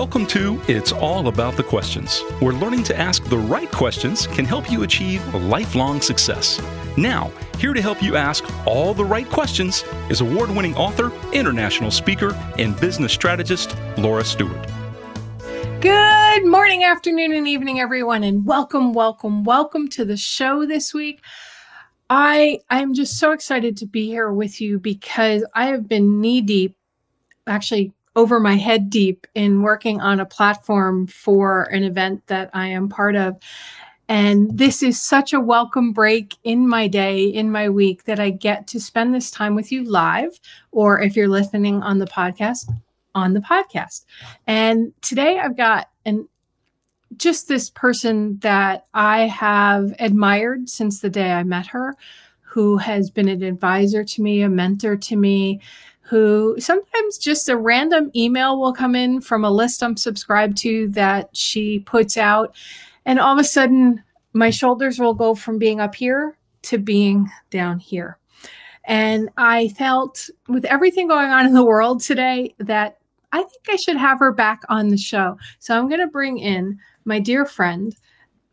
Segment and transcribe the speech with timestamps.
[0.00, 4.46] Welcome to It's All About the Questions, where learning to ask the right questions can
[4.46, 6.58] help you achieve lifelong success.
[6.96, 11.90] Now, here to help you ask all the right questions is award winning author, international
[11.90, 14.66] speaker, and business strategist Laura Stewart.
[15.82, 21.20] Good morning, afternoon, and evening, everyone, and welcome, welcome, welcome to the show this week.
[22.08, 26.40] I I'm just so excited to be here with you because I have been knee
[26.40, 26.74] deep,
[27.46, 32.66] actually over my head deep in working on a platform for an event that I
[32.66, 33.36] am part of.
[34.08, 38.30] And this is such a welcome break in my day, in my week, that I
[38.30, 40.40] get to spend this time with you live,
[40.72, 42.72] or if you're listening on the podcast,
[43.14, 44.04] on the podcast.
[44.48, 46.28] And today I've got an
[47.16, 51.96] just this person that I have admired since the day I met her,
[52.40, 55.60] who has been an advisor to me, a mentor to me,
[56.10, 60.88] who sometimes just a random email will come in from a list I'm subscribed to
[60.88, 62.56] that she puts out.
[63.06, 67.30] And all of a sudden, my shoulders will go from being up here to being
[67.50, 68.18] down here.
[68.86, 72.98] And I felt with everything going on in the world today that
[73.30, 75.38] I think I should have her back on the show.
[75.60, 77.94] So I'm going to bring in my dear friend,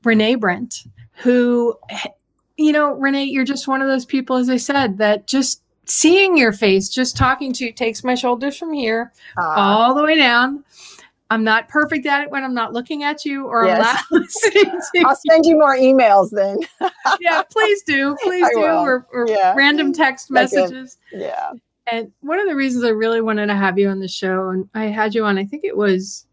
[0.03, 1.75] Renee Brent, who,
[2.55, 6.37] you know, Renee, you're just one of those people, as I said, that just seeing
[6.37, 10.15] your face, just talking to you takes my shoulders from here uh, all the way
[10.15, 10.63] down.
[11.29, 13.79] I'm not perfect at it when I'm not looking at you or yes.
[13.79, 16.59] I'm not listening to I'll send you more emails then.
[17.19, 18.15] yeah, please do.
[18.23, 18.59] Please I do.
[18.59, 18.77] Will.
[18.77, 19.53] Or, or yeah.
[19.55, 20.97] random text messages.
[21.11, 21.51] Yeah.
[21.91, 24.67] And one of the reasons I really wanted to have you on the show, and
[24.73, 26.25] I had you on, I think it was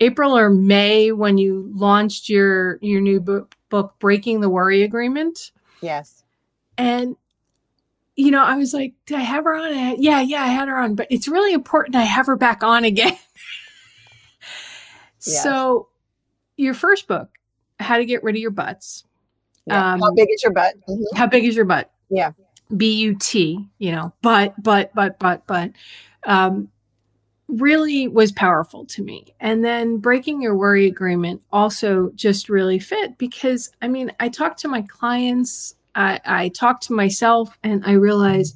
[0.00, 5.52] April or May when you launched your your new book, book Breaking the Worry Agreement.
[5.80, 6.24] Yes.
[6.78, 7.16] And
[8.16, 10.02] you know, I was like, did I have her on?
[10.02, 12.84] yeah, yeah, I had her on, but it's really important I have her back on
[12.84, 13.16] again.
[15.26, 15.42] yes.
[15.42, 15.88] So,
[16.56, 17.30] your first book,
[17.80, 19.04] How to Get Rid of Your Butts.
[19.66, 19.94] Yeah.
[19.94, 20.74] Um, how big is your butt?
[20.88, 21.16] Mm-hmm.
[21.16, 21.90] How big is your butt?
[22.10, 22.32] Yeah.
[22.76, 25.72] B U T, you know, but, but, but, but, but.
[26.24, 26.68] Um,
[27.48, 29.34] really was powerful to me.
[29.40, 34.56] And then breaking your worry agreement also just really fit because I mean, I talk
[34.58, 38.54] to my clients, I, I talk to myself, and I realize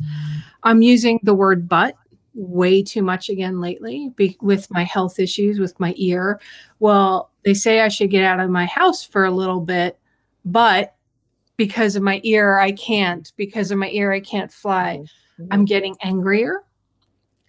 [0.62, 1.96] I'm using the word but
[2.34, 6.40] way too much again lately be, with my health issues with my ear.
[6.80, 9.98] Well, they say I should get out of my house for a little bit,
[10.44, 10.94] but
[11.56, 13.32] because of my ear, I can't.
[13.36, 15.00] Because of my ear, I can't fly.
[15.40, 15.46] Mm-hmm.
[15.50, 16.62] I'm getting angrier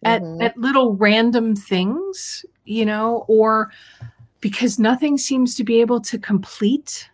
[0.04, 0.42] at, mm-hmm.
[0.42, 3.72] at little random things, you know, or
[4.40, 7.10] because nothing seems to be able to complete,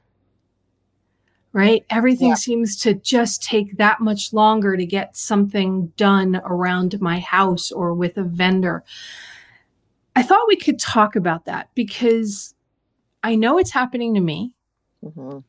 [1.54, 1.86] right?
[1.92, 2.36] Everything yeah.
[2.36, 7.94] seems to just take that much longer to get something done around my house or
[7.94, 8.84] with a vendor.
[10.16, 12.56] I thought we could talk about that because
[13.24, 14.54] I know it's happening to me.
[15.04, 15.40] Mm-hmm.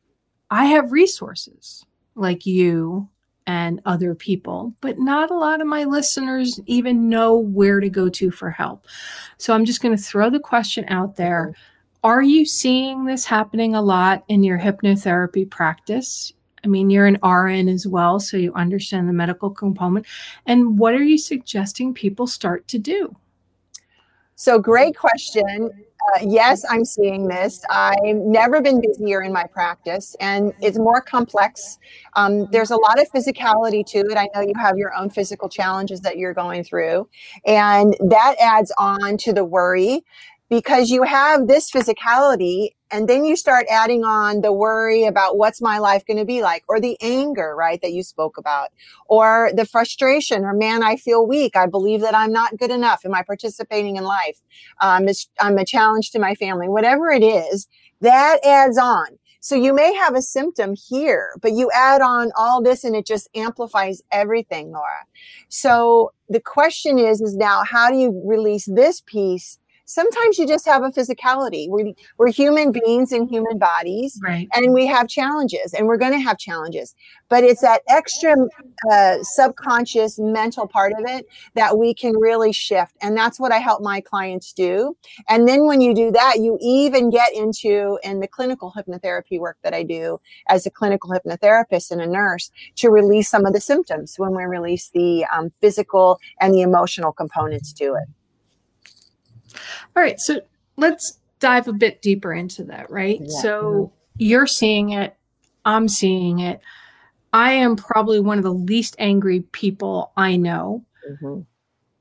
[0.51, 1.83] I have resources
[2.15, 3.09] like you
[3.47, 8.09] and other people, but not a lot of my listeners even know where to go
[8.09, 8.85] to for help.
[9.37, 11.55] So I'm just going to throw the question out there.
[12.05, 16.31] Are you seeing this happening a lot in your hypnotherapy practice?
[16.63, 20.05] I mean, you're an RN as well, so you understand the medical component.
[20.45, 23.15] And what are you suggesting people start to do?
[24.35, 25.71] So, great question.
[26.13, 27.63] Uh, yes, I'm seeing this.
[27.71, 31.79] I've never been busier in my practice, and it's more complex.
[32.13, 34.15] Um, there's a lot of physicality to it.
[34.15, 37.09] I know you have your own physical challenges that you're going through,
[37.47, 40.03] and that adds on to the worry
[40.49, 45.59] because you have this physicality and then you start adding on the worry about what's
[45.61, 48.69] my life going to be like or the anger right that you spoke about
[49.07, 51.55] or the frustration or man i feel weak.
[51.55, 53.05] I believe that i'm not good enough.
[53.05, 54.37] Am i participating in life?
[54.81, 55.07] Um,
[55.39, 57.67] i'm a challenge to my family whatever it is
[58.01, 59.17] that adds on.
[59.39, 63.05] So you may have a symptom here, but you add on all this and it
[63.05, 65.05] just amplifies everything, Laura.
[65.49, 70.65] So the question is, is now how do you release this piece sometimes you just
[70.65, 71.69] have a physicality.
[71.69, 74.47] We're, we're human beings in human bodies, right.
[74.55, 76.95] and we have challenges, and we're going to have challenges.
[77.29, 78.35] But it's that extra
[78.91, 82.95] uh, subconscious mental part of it that we can really shift.
[83.01, 84.97] And that's what I help my clients do.
[85.29, 89.57] And then when you do that, you even get into in the clinical hypnotherapy work
[89.63, 93.61] that I do as a clinical hypnotherapist and a nurse to release some of the
[93.61, 98.07] symptoms when we release the um, physical and the emotional components to it.
[99.95, 100.19] All right.
[100.19, 100.41] So
[100.77, 103.19] let's dive a bit deeper into that, right?
[103.21, 103.41] Yeah.
[103.41, 103.93] So mm-hmm.
[104.17, 105.15] you're seeing it,
[105.65, 106.59] I'm seeing it.
[107.33, 110.85] I am probably one of the least angry people I know.
[111.09, 111.41] Mm-hmm.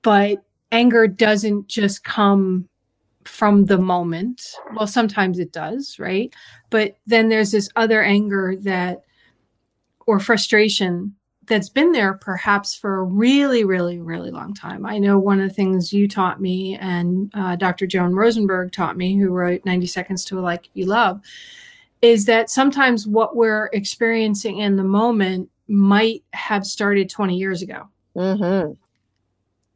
[0.03, 2.69] But anger doesn't just come
[3.25, 4.43] from the moment.
[4.77, 6.33] Well, sometimes it does, right?
[6.71, 9.03] But then there's this other anger that
[10.07, 11.15] or frustration
[11.47, 14.87] that's been there perhaps for a really, really, really long time.
[14.87, 17.87] I know one of the things you taught me and uh, Dr.
[17.87, 21.21] Joan Rosenberg taught me, who wrote 90 Seconds to a Life You Love,
[22.03, 27.89] is that sometimes what we're experiencing in the moment might have started 20 years ago.
[28.17, 28.73] Mm-hmm.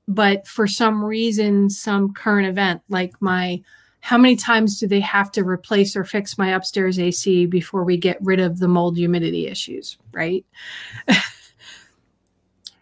[0.07, 3.63] But for some reason, some current event, like my
[4.01, 7.97] how many times do they have to replace or fix my upstairs AC before we
[7.97, 10.47] get rid of the mold humidity issues, right?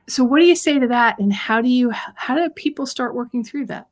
[0.08, 3.14] so what do you say to that and how do you how do people start
[3.14, 3.88] working through that?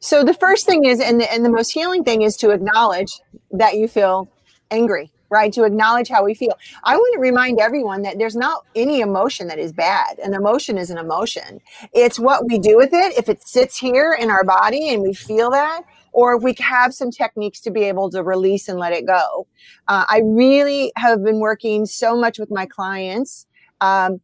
[0.00, 3.20] So the first thing is and the, and the most healing thing is to acknowledge
[3.52, 4.28] that you feel
[4.70, 5.52] angry right?
[5.52, 6.54] To acknowledge how we feel.
[6.84, 10.18] I want to remind everyone that there's not any emotion that is bad.
[10.20, 11.60] An emotion is an emotion.
[11.92, 13.18] It's what we do with it.
[13.18, 15.82] If it sits here in our body and we feel that
[16.12, 19.46] or if we have some techniques to be able to release and let it go.
[19.86, 23.46] Uh, i really have been working so much with my clients
[23.80, 24.20] um,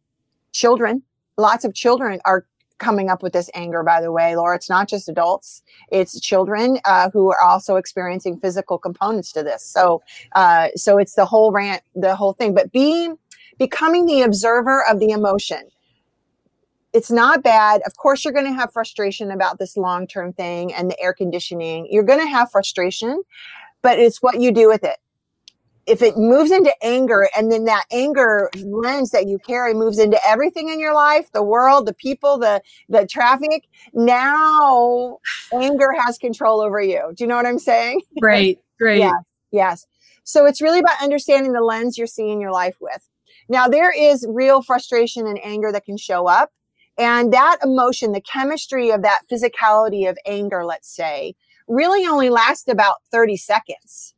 [0.55, 1.03] children,
[1.37, 2.45] lots of children are
[2.77, 4.55] coming up with this anger, by the way, Laura.
[4.55, 5.61] It's not just adults,
[5.91, 9.63] it's children uh, who are also experiencing physical components to this.
[9.63, 10.01] So,
[10.35, 12.53] uh, so it's the whole rant, the whole thing.
[12.53, 13.17] But being,
[13.59, 15.69] becoming the observer of the emotion.
[16.91, 17.81] It's not bad.
[17.85, 21.13] Of course, you're going to have frustration about this long term thing and the air
[21.13, 21.87] conditioning.
[21.89, 23.21] You're going to have frustration,
[23.81, 24.97] but it's what you do with it
[25.87, 30.19] if it moves into anger and then that anger lens that you carry moves into
[30.27, 35.17] everything in your life the world the people the the traffic now
[35.53, 37.13] anger has control over you.
[37.15, 38.01] Do you know what i'm saying?
[38.21, 39.13] Right right yes
[39.51, 39.87] yes.
[40.23, 43.07] So it's really about understanding the lens you're seeing your life with.
[43.47, 46.51] Now there is real frustration and anger that can show up
[46.97, 51.35] and that emotion the chemistry of that physicality of anger let's say
[51.67, 54.14] really only lasts about 30 seconds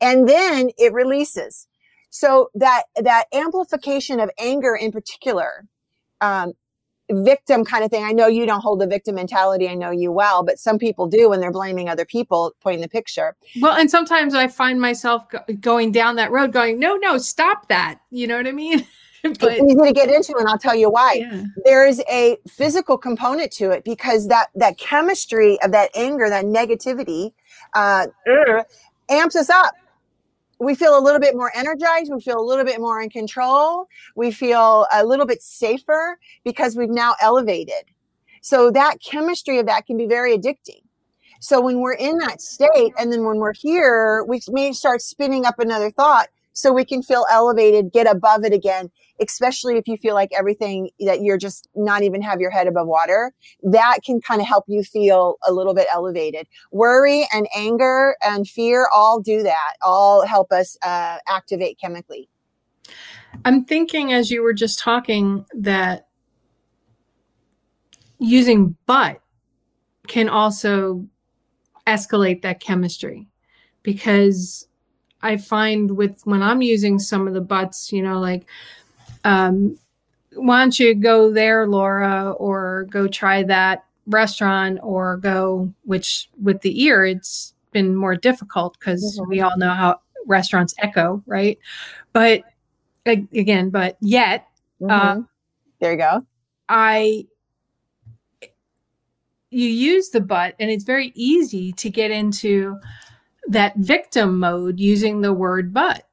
[0.00, 1.66] and then it releases.
[2.10, 5.66] So that, that amplification of anger in particular,
[6.20, 6.52] um,
[7.10, 8.04] victim kind of thing.
[8.04, 9.68] I know you don't hold the victim mentality.
[9.68, 12.88] I know you well, but some people do when they're blaming other people, pointing the
[12.88, 13.34] picture.
[13.60, 17.68] Well, and sometimes I find myself go- going down that road going, no, no, stop
[17.68, 18.00] that.
[18.10, 18.86] You know what I mean?
[19.22, 21.14] but it's easy to get into and I'll tell you why.
[21.20, 21.44] Yeah.
[21.64, 26.44] There is a physical component to it because that, that chemistry of that anger, that
[26.44, 27.32] negativity,
[27.74, 28.06] uh,
[29.08, 29.74] amps us up
[30.58, 32.10] we feel a little bit more energized.
[32.12, 33.86] We feel a little bit more in control.
[34.16, 37.84] We feel a little bit safer because we've now elevated.
[38.42, 40.82] So that chemistry of that can be very addicting.
[41.40, 45.46] So when we're in that state and then when we're here, we may start spinning
[45.46, 49.96] up another thought so we can feel elevated, get above it again, especially if you
[49.96, 53.32] feel like everything that you're just not even have your head above water.
[53.62, 56.46] That can kind of help you feel a little bit elevated.
[56.72, 62.28] Worry and anger and fear all do that, all help us uh, activate chemically.
[63.44, 66.08] I'm thinking as you were just talking that
[68.18, 69.20] using but
[70.08, 71.06] can also
[71.86, 73.26] escalate that chemistry
[73.82, 74.66] because
[75.22, 78.46] I find with when I'm using some of the butts, you know, like,
[79.24, 79.78] um,
[80.34, 86.60] why don't you go there, Laura, or go try that restaurant, or go, which with
[86.62, 89.30] the ear, it's been more difficult because mm-hmm.
[89.30, 91.58] we all know how restaurants echo, right?
[92.12, 92.42] But
[93.06, 94.46] again, but yet,
[94.80, 94.90] mm-hmm.
[94.90, 95.22] uh,
[95.80, 96.26] there you go.
[96.68, 97.26] I,
[99.50, 102.78] you use the butt, and it's very easy to get into
[103.48, 106.07] that victim mode using the word but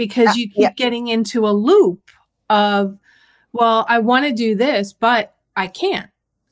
[0.00, 0.72] because uh, you keep yeah.
[0.72, 2.10] getting into a loop
[2.48, 2.98] of
[3.52, 6.08] well i want to do this but i can't.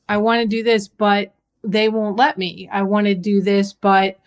[0.07, 2.69] I want to do this but they won't let me.
[2.71, 4.19] I want to do this but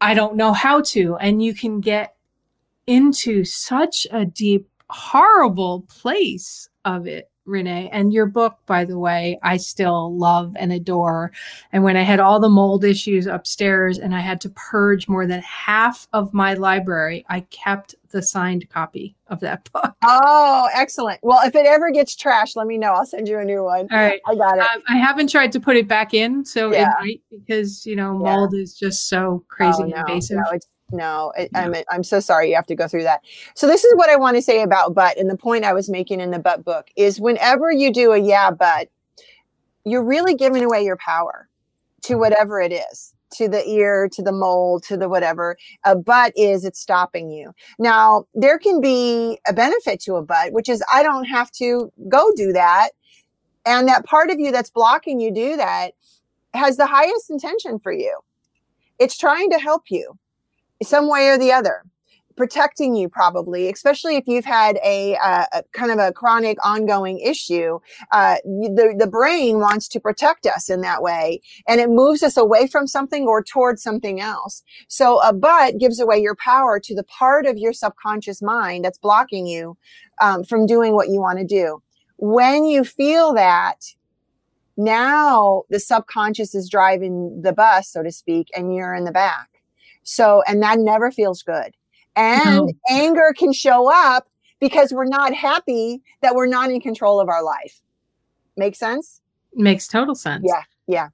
[0.00, 1.16] i don't know how to.
[1.16, 2.14] And you can get
[2.86, 7.88] into such a deep horrible place of it Renee.
[7.92, 11.32] And your book, by the way, I still love and adore.
[11.72, 15.26] And when I had all the mold issues upstairs and I had to purge more
[15.26, 19.94] than half of my library, I kept the signed copy of that book.
[20.04, 21.20] Oh, excellent.
[21.22, 22.92] Well, if it ever gets trashed, let me know.
[22.92, 23.88] I'll send you a new one.
[23.90, 24.20] All right.
[24.26, 24.60] I got it.
[24.60, 26.44] Um, I haven't tried to put it back in.
[26.44, 26.90] So yeah.
[26.90, 28.62] it might because, you know, mold yeah.
[28.62, 30.38] is just so crazy oh, no, invasive.
[30.38, 30.58] No,
[30.92, 33.22] no, it, I'm I'm so sorry you have to go through that.
[33.54, 35.88] So this is what I want to say about but, and the point I was
[35.88, 38.88] making in the but book is whenever you do a yeah but,
[39.84, 41.48] you're really giving away your power
[42.02, 42.20] to mm-hmm.
[42.20, 45.56] whatever it is to the ear, to the mold, to the whatever.
[45.84, 47.52] A but is it's stopping you.
[47.78, 51.92] Now, there can be a benefit to a but, which is I don't have to
[52.08, 52.90] go do that.
[53.64, 55.90] And that part of you that's blocking you do that
[56.54, 58.20] has the highest intention for you.
[58.98, 60.16] It's trying to help you
[60.82, 61.82] some way or the other
[62.36, 67.78] protecting you probably especially if you've had a, a kind of a chronic ongoing issue
[68.12, 72.36] uh, the, the brain wants to protect us in that way and it moves us
[72.36, 74.62] away from something or towards something else.
[74.88, 78.98] So a but gives away your power to the part of your subconscious mind that's
[78.98, 79.76] blocking you
[80.20, 81.82] um, from doing what you want to do.
[82.18, 83.94] When you feel that
[84.76, 89.48] now the subconscious is driving the bus so to speak and you're in the back
[90.06, 91.74] so and that never feels good
[92.16, 92.72] and no.
[92.88, 97.42] anger can show up because we're not happy that we're not in control of our
[97.42, 97.82] life.
[98.56, 99.20] Make sense?
[99.54, 100.44] Makes total sense.
[100.46, 100.62] Yeah.
[100.86, 101.08] Yeah.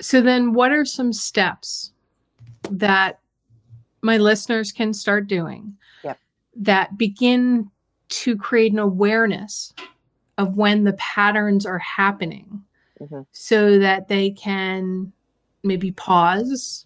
[0.00, 1.92] So then what are some steps
[2.70, 3.20] that
[4.02, 6.18] my listeners can start doing yep.
[6.56, 7.70] that begin
[8.08, 9.72] to create an awareness
[10.38, 12.62] of when the patterns are happening
[13.00, 13.22] mm-hmm.
[13.32, 15.12] so that they can
[15.62, 16.85] maybe pause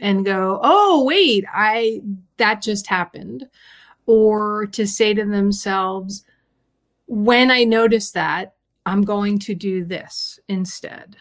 [0.00, 2.02] and go, "Oh, wait, I
[2.36, 3.48] that just happened."
[4.06, 6.24] Or to say to themselves,
[7.06, 8.54] "When I notice that,
[8.86, 11.16] I'm going to do this instead."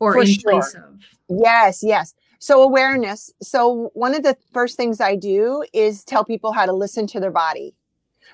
[0.00, 0.50] Or For in sure.
[0.50, 1.00] place of.
[1.28, 2.14] Yes, yes.
[2.38, 3.32] So awareness.
[3.42, 7.20] So one of the first things I do is tell people how to listen to
[7.20, 7.74] their body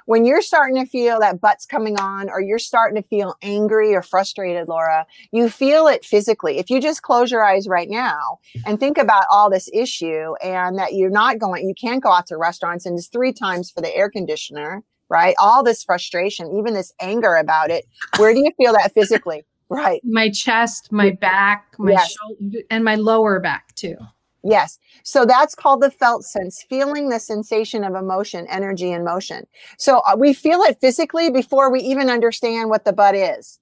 [0.07, 3.95] when you're starting to feel that butt's coming on or you're starting to feel angry
[3.95, 6.59] or frustrated, Laura, you feel it physically.
[6.59, 10.79] If you just close your eyes right now and think about all this issue and
[10.79, 13.81] that you're not going, you can't go out to restaurants and it's three times for
[13.81, 15.35] the air conditioner, right?
[15.39, 17.87] All this frustration, even this anger about it.
[18.19, 19.45] Where do you feel that physically?
[19.69, 20.01] Right.
[20.05, 22.13] My chest, my back, my yes.
[22.13, 23.97] shoulder, and my lower back too.
[24.43, 24.79] Yes.
[25.05, 29.47] So that's called the felt sense, feeling the sensation of emotion, energy, and motion.
[29.79, 33.59] So uh, we feel it physically before we even understand what the butt is.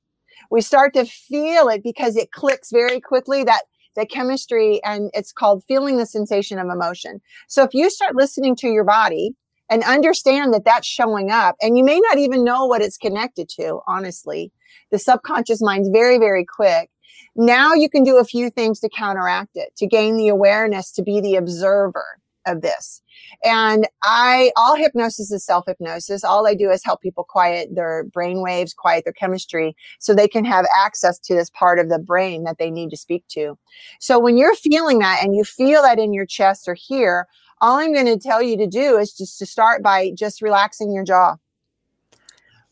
[0.50, 3.62] We start to feel it because it clicks very quickly that
[3.96, 7.20] the chemistry and it's called feeling the sensation of emotion.
[7.48, 9.34] So if you start listening to your body
[9.68, 13.48] and understand that that's showing up and you may not even know what it's connected
[13.50, 14.52] to, honestly,
[14.90, 16.90] the subconscious mind's very, very quick
[17.38, 21.02] now you can do a few things to counteract it, to gain the awareness, to
[21.02, 23.00] be the observer of this.
[23.44, 26.24] And I, all hypnosis is self hypnosis.
[26.24, 30.26] All I do is help people quiet their brain waves, quiet their chemistry so they
[30.26, 33.56] can have access to this part of the brain that they need to speak to.
[34.00, 37.28] So when you're feeling that and you feel that in your chest or here,
[37.60, 40.90] all I'm going to tell you to do is just to start by just relaxing
[40.92, 41.36] your jaw.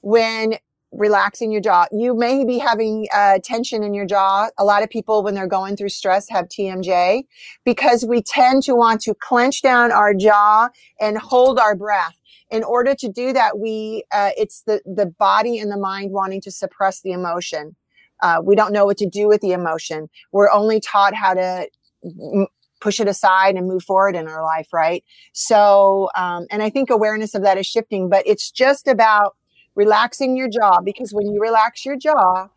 [0.01, 0.55] When
[0.93, 1.87] relaxing your jaw.
[1.93, 4.49] You may be having uh, tension in your jaw.
[4.59, 7.25] A lot of people, when they're going through stress, have TMJ
[7.65, 10.69] because we tend to want to clench down our jaw
[11.01, 12.17] and hold our breath.
[12.51, 16.41] In order to do that, we uh, it's the the body and the mind wanting
[16.43, 17.75] to suppress the emotion.
[18.23, 20.09] Uh, we don't know what to do with the emotion.
[20.33, 21.69] We're only taught how to
[22.05, 22.47] m-
[22.81, 25.03] push it aside and move forward in our life, right?
[25.33, 29.37] So, um, and I think awareness of that is shifting, but it's just about
[29.77, 32.49] relaxing your jaw because when you relax your jaw,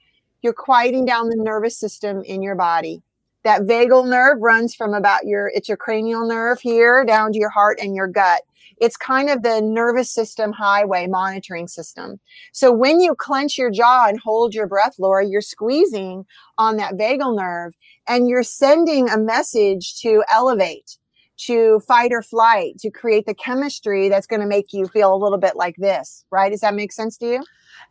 [0.41, 3.03] you're quieting down the nervous system in your body.
[3.43, 7.49] That vagal nerve runs from about your, it's your cranial nerve here down to your
[7.49, 8.41] heart and your gut.
[8.81, 12.19] It's kind of the nervous system highway monitoring system.
[12.53, 16.25] So when you clench your jaw and hold your breath, Laura, you're squeezing
[16.57, 17.73] on that vagal nerve
[18.07, 20.97] and you're sending a message to elevate
[21.39, 25.17] to fight or flight to create the chemistry that's going to make you feel a
[25.17, 26.51] little bit like this, right?
[26.51, 27.43] Does that make sense to you?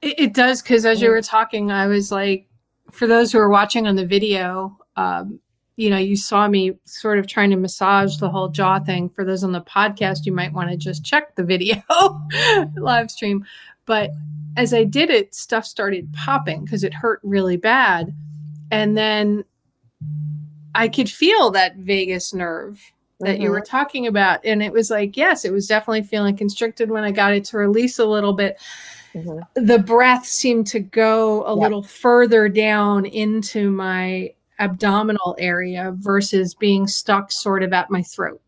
[0.02, 1.14] It, it does, because as you mm-hmm.
[1.14, 2.46] were talking, I was like,
[2.90, 5.40] for those who are watching on the video, um,
[5.76, 9.08] you know, you saw me sort of trying to massage the whole jaw thing.
[9.08, 11.76] For those on the podcast, you might want to just check the video
[12.76, 13.46] live stream.
[13.86, 14.10] But
[14.56, 18.12] as I did it, stuff started popping because it hurt really bad.
[18.70, 19.44] And then
[20.74, 22.80] I could feel that vagus nerve
[23.20, 23.42] that mm-hmm.
[23.42, 23.76] you were mm-hmm.
[23.76, 24.44] talking about.
[24.44, 27.58] And it was like, yes, it was definitely feeling constricted when I got it to
[27.58, 28.58] release a little bit.
[29.14, 29.66] Mm-hmm.
[29.66, 31.62] The breath seemed to go a yep.
[31.62, 38.40] little further down into my abdominal area versus being stuck sort of at my throat.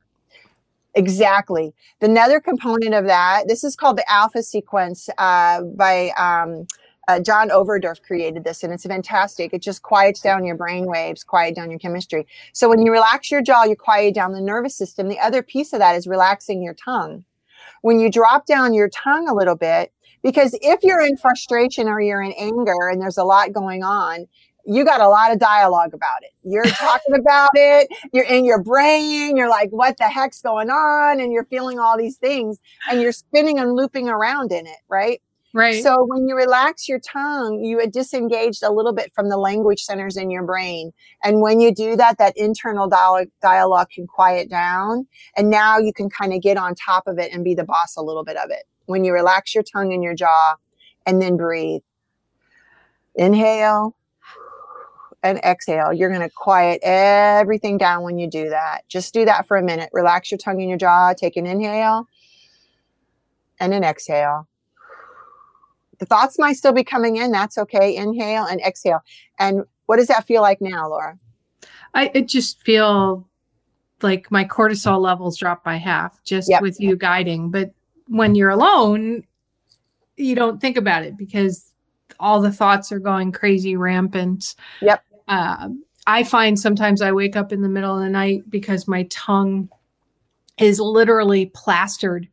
[0.94, 1.72] Exactly.
[2.00, 6.66] Another component of that, this is called the alpha sequence uh, by um,
[7.10, 9.52] uh, John Overdurf created this, and it's fantastic.
[9.52, 12.26] It just quiets down your brain waves, quiet down your chemistry.
[12.52, 15.08] So when you relax your jaw, you quiet down the nervous system.
[15.08, 17.24] The other piece of that is relaxing your tongue.
[17.82, 22.00] When you drop down your tongue a little bit, because if you're in frustration or
[22.00, 24.26] you're in anger and there's a lot going on,
[24.64, 26.30] you got a lot of dialogue about it.
[26.44, 27.88] You're talking about it.
[28.12, 29.36] You're in your brain.
[29.36, 31.18] You're like, what the heck's going on?
[31.18, 35.20] And you're feeling all these things and you're spinning and looping around in it, right?
[35.52, 35.82] Right.
[35.82, 39.82] So when you relax your tongue, you are disengaged a little bit from the language
[39.82, 40.92] centers in your brain.
[41.24, 45.08] And when you do that, that internal dialogue, dialogue can quiet down.
[45.36, 47.96] And now you can kind of get on top of it and be the boss
[47.96, 48.62] a little bit of it.
[48.86, 50.54] When you relax your tongue and your jaw
[51.04, 51.82] and then breathe.
[53.16, 53.96] Inhale
[55.24, 55.92] and exhale.
[55.92, 58.82] You're going to quiet everything down when you do that.
[58.88, 59.90] Just do that for a minute.
[59.92, 61.12] Relax your tongue and your jaw.
[61.12, 62.06] Take an inhale
[63.58, 64.46] and an exhale.
[66.00, 67.30] The thoughts might still be coming in.
[67.30, 67.94] That's okay.
[67.94, 69.00] Inhale and exhale.
[69.38, 71.18] And what does that feel like now, Laura?
[71.94, 73.28] I it just feel
[74.02, 76.62] like my cortisol levels drop by half just yep.
[76.62, 77.50] with you guiding.
[77.50, 77.72] But
[78.08, 79.24] when you're alone,
[80.16, 81.72] you don't think about it because
[82.18, 84.54] all the thoughts are going crazy rampant.
[84.80, 85.04] Yep.
[85.28, 85.68] Uh,
[86.06, 89.68] I find sometimes I wake up in the middle of the night because my tongue
[90.58, 92.28] is literally plastered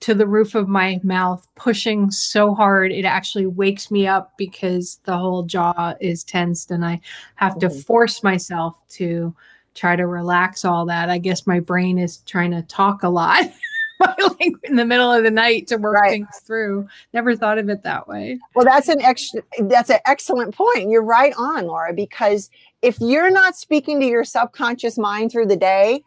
[0.00, 4.98] to the roof of my mouth, pushing so hard it actually wakes me up because
[5.04, 7.00] the whole jaw is tensed and I
[7.36, 7.80] have to mm-hmm.
[7.80, 9.34] force myself to
[9.74, 11.10] try to relax all that.
[11.10, 13.44] I guess my brain is trying to talk a lot.
[14.00, 16.10] like in the middle of the night to work right.
[16.10, 16.88] things through.
[17.12, 18.38] Never thought of it that way.
[18.54, 20.88] Well, that's an ex- that's an excellent point.
[20.88, 22.50] You're right on, Laura, because
[22.82, 26.02] if you're not speaking to your subconscious mind through the day,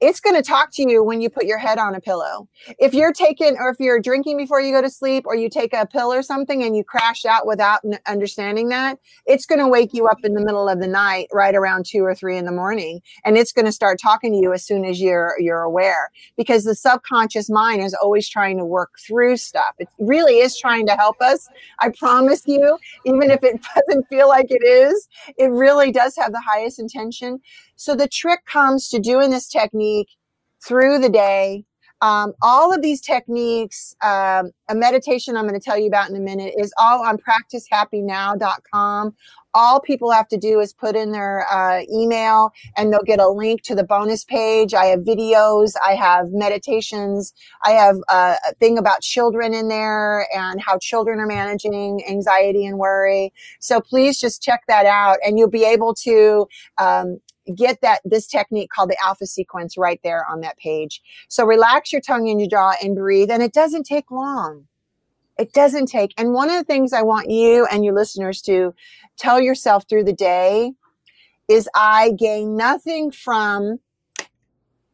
[0.00, 2.48] it's going to talk to you when you put your head on a pillow.
[2.78, 5.72] If you're taking, or if you're drinking before you go to sleep, or you take
[5.72, 9.94] a pill or something and you crash out without understanding that, it's going to wake
[9.94, 12.52] you up in the middle of the night, right around two or three in the
[12.52, 16.10] morning, and it's going to start talking to you as soon as you're you're aware.
[16.36, 19.74] Because the subconscious mind is always trying to work through stuff.
[19.78, 21.48] It really is trying to help us.
[21.78, 26.32] I promise you, even if it doesn't feel like it is, it really does have
[26.32, 27.40] the highest intention.
[27.76, 30.08] So the trick comes to doing this technique
[30.64, 31.64] through the day.
[32.02, 36.16] Um, all of these techniques, um, a meditation I'm going to tell you about in
[36.16, 39.14] a minute, is all on practicehappynow.com.
[39.56, 43.28] All people have to do is put in their uh, email and they'll get a
[43.28, 44.74] link to the bonus page.
[44.74, 47.32] I have videos, I have meditations,
[47.64, 52.66] I have uh, a thing about children in there and how children are managing anxiety
[52.66, 53.32] and worry.
[53.58, 57.18] So please just check that out and you'll be able to um,
[57.54, 61.00] get that this technique called the alpha sequence right there on that page.
[61.28, 63.30] So relax your tongue and your jaw and breathe.
[63.30, 64.66] And it doesn't take long.
[65.38, 66.14] It doesn't take.
[66.16, 68.74] And one of the things I want you and your listeners to
[69.18, 70.72] tell yourself through the day
[71.48, 73.78] is I gain nothing from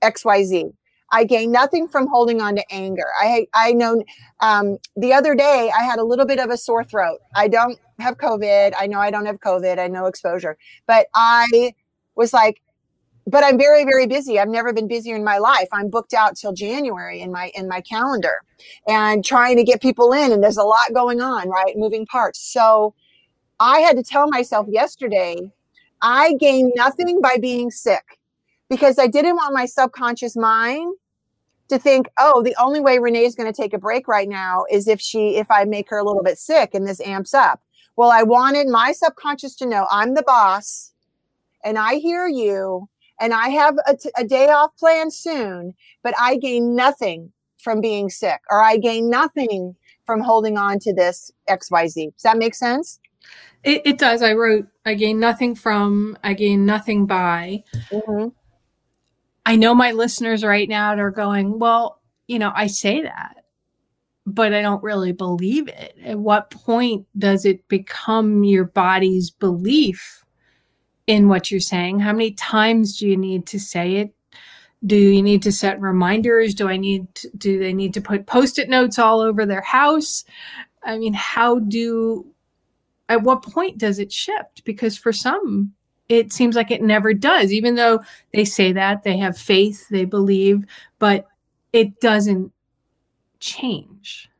[0.03, 0.73] XYZ.
[1.15, 3.07] I gain nothing from holding on to anger.
[3.21, 4.03] I I know
[4.41, 7.19] um, the other day I had a little bit of a sore throat.
[7.37, 8.73] I don't have COVID.
[8.79, 9.79] I know I don't have COVID.
[9.79, 11.75] I know exposure, but I
[12.15, 12.62] was like,
[13.27, 14.39] but I'm very, very busy.
[14.39, 15.69] I've never been busier in my life.
[15.73, 18.43] I'm booked out till January in my in my calendar
[18.89, 20.33] and trying to get people in.
[20.33, 21.77] And there's a lot going on, right?
[21.77, 22.41] Moving parts.
[22.53, 22.95] So
[23.61, 25.37] I had to tell myself yesterday,
[26.01, 28.19] I gain nothing by being sick
[28.69, 30.97] because I didn't want my subconscious mind
[31.69, 34.65] to think, oh, the only way Renee is going to take a break right now
[34.71, 37.61] is if she if I make her a little bit sick and this amps up.
[37.95, 40.93] Well, I wanted my subconscious to know I'm the boss
[41.65, 42.89] and I hear you
[43.21, 47.81] and I have a, t- a day off planned soon, but I gain nothing from
[47.81, 52.13] being sick or I gain nothing from holding on to this XYZ.
[52.13, 52.99] Does that make sense?
[53.63, 54.23] It, it does.
[54.23, 57.63] I wrote, I gain nothing from, I gain nothing by.
[57.91, 58.29] Mm-hmm.
[59.47, 63.45] I know my listeners right now are going, well, you know, I say that,
[64.27, 65.97] but I don't really believe it.
[66.05, 70.22] At what point does it become your body's belief
[71.13, 72.01] in what you're saying?
[72.01, 74.15] How many times do you need to say it?
[74.87, 76.55] Do you need to set reminders?
[76.55, 80.25] Do I need to, do they need to put post-it notes all over their house?
[80.83, 82.27] I mean, how do
[83.11, 84.65] at what point does it shift?
[84.65, 85.75] Because for some
[86.09, 88.01] it seems like it never does even though
[88.33, 90.65] they say that they have faith, they believe,
[90.99, 91.27] but
[91.75, 92.53] it doesn't
[93.39, 94.31] change.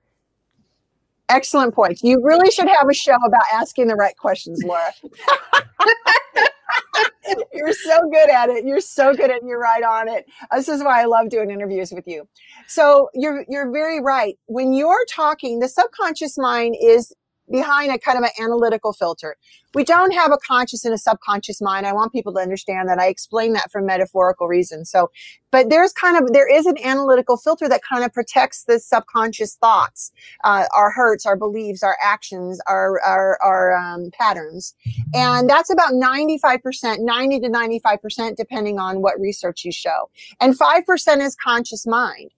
[1.29, 2.01] Excellent point.
[2.03, 4.93] You really should have a show about asking the right questions, Laura.
[7.53, 8.65] You're so good at it.
[8.65, 9.43] You're so good at it.
[9.47, 10.27] You're right on it.
[10.55, 12.29] This is why I love doing interviews with you.
[12.67, 14.37] So you're you're very right.
[14.47, 17.13] When you're talking, the subconscious mind is
[17.53, 19.37] behind a kind of an analytical filter.
[19.75, 21.87] We don't have a conscious and a subconscious mind.
[21.87, 22.99] I want people to understand that.
[22.99, 24.91] I explain that for metaphorical reasons.
[24.91, 25.11] So,
[25.51, 29.55] but there's kind of, there is an analytical filter that kind of protects the subconscious
[29.55, 30.13] thoughts,
[30.45, 34.75] uh, our hurts, our beliefs, our actions, our, our, our um, patterns.
[35.15, 40.11] And that's about 95%, 90 to 95%, depending on what research you show.
[40.41, 42.31] And 5% is conscious mind.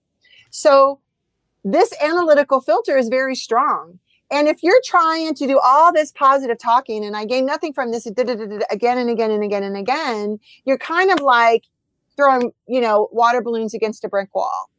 [0.51, 1.01] So
[1.65, 3.99] this analytical filter is very strong.
[4.31, 7.93] And if you're trying to do all this positive talking and I gain nothing from
[7.93, 8.63] this again and
[9.11, 11.65] again and again and again, you're kind of like
[12.17, 14.71] throwing, you know, water balloons against a brick wall.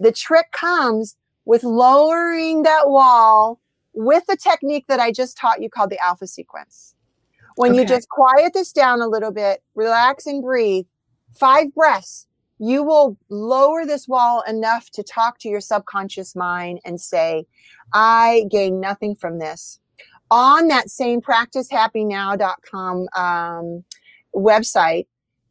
[0.00, 3.60] The trick comes with lowering that wall
[3.92, 6.94] with the technique that I just taught you called the alpha sequence.
[7.56, 7.82] When okay.
[7.82, 10.86] you just quiet this down a little bit, relax and breathe,
[11.32, 12.26] five breaths,
[12.58, 17.46] you will lower this wall enough to talk to your subconscious mind and say,
[17.92, 19.80] I gain nothing from this.
[20.30, 23.84] On that same practicehappynow.com um,
[24.34, 25.06] website,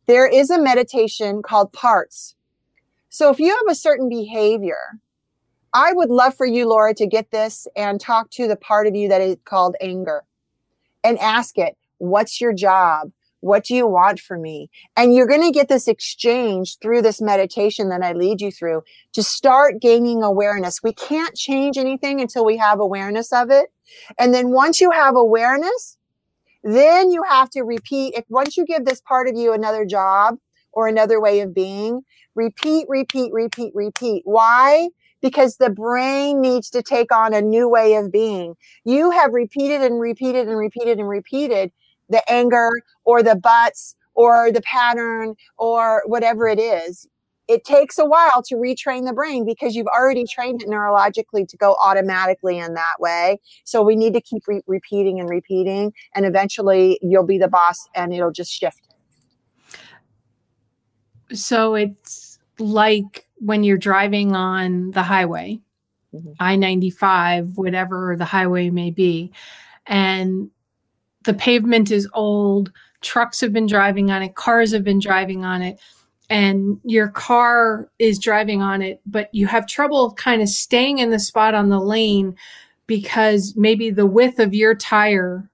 [0.07, 2.35] there is a meditation called parts.
[3.09, 4.99] So if you have a certain behavior,
[5.73, 8.95] I would love for you, Laura, to get this and talk to the part of
[8.95, 10.23] you that is called anger
[11.03, 13.11] and ask it, what's your job?
[13.43, 14.69] What do you want from me?
[14.95, 18.84] And you're going to get this exchange through this meditation that I lead you through
[19.12, 20.82] to start gaining awareness.
[20.82, 23.65] We can't change anything until we have awareness of it.
[24.17, 25.97] And then once you have awareness,
[26.63, 28.13] then you have to repeat.
[28.15, 30.38] If once you give this part of you another job
[30.71, 32.03] or another way of being,
[32.36, 34.21] repeat, repeat, repeat, repeat.
[34.23, 34.88] Why?
[35.21, 38.56] Because the brain needs to take on a new way of being.
[38.86, 41.73] You have repeated and repeated and repeated and repeated
[42.09, 42.69] the anger
[43.05, 47.07] or the butts or the pattern or whatever it is
[47.47, 51.57] it takes a while to retrain the brain because you've already trained it neurologically to
[51.57, 53.39] go automatically in that way.
[53.65, 57.87] So we need to keep re- repeating and repeating, and eventually you'll be the boss
[57.95, 58.81] and it'll just shift.
[61.33, 65.59] So it's like when you're driving on the highway,
[66.13, 66.31] mm-hmm.
[66.39, 69.31] I 95, whatever the highway may be,
[69.85, 70.49] and
[71.23, 75.62] the pavement is old, trucks have been driving on it, cars have been driving on
[75.62, 75.79] it,
[76.29, 81.12] and your car is driving on it, but you have trouble kind of staying in
[81.12, 82.36] the spot on the lane
[82.88, 85.49] because maybe the width of your tire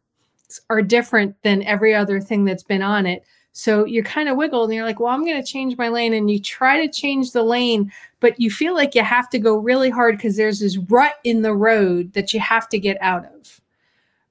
[0.69, 3.23] are different than every other thing that's been on it.
[3.51, 6.13] So you're kind of wiggled and you're like, well, I'm going to change my lane.
[6.13, 9.57] And you try to change the lane, but you feel like you have to go
[9.57, 13.25] really hard because there's this rut in the road that you have to get out
[13.25, 13.61] of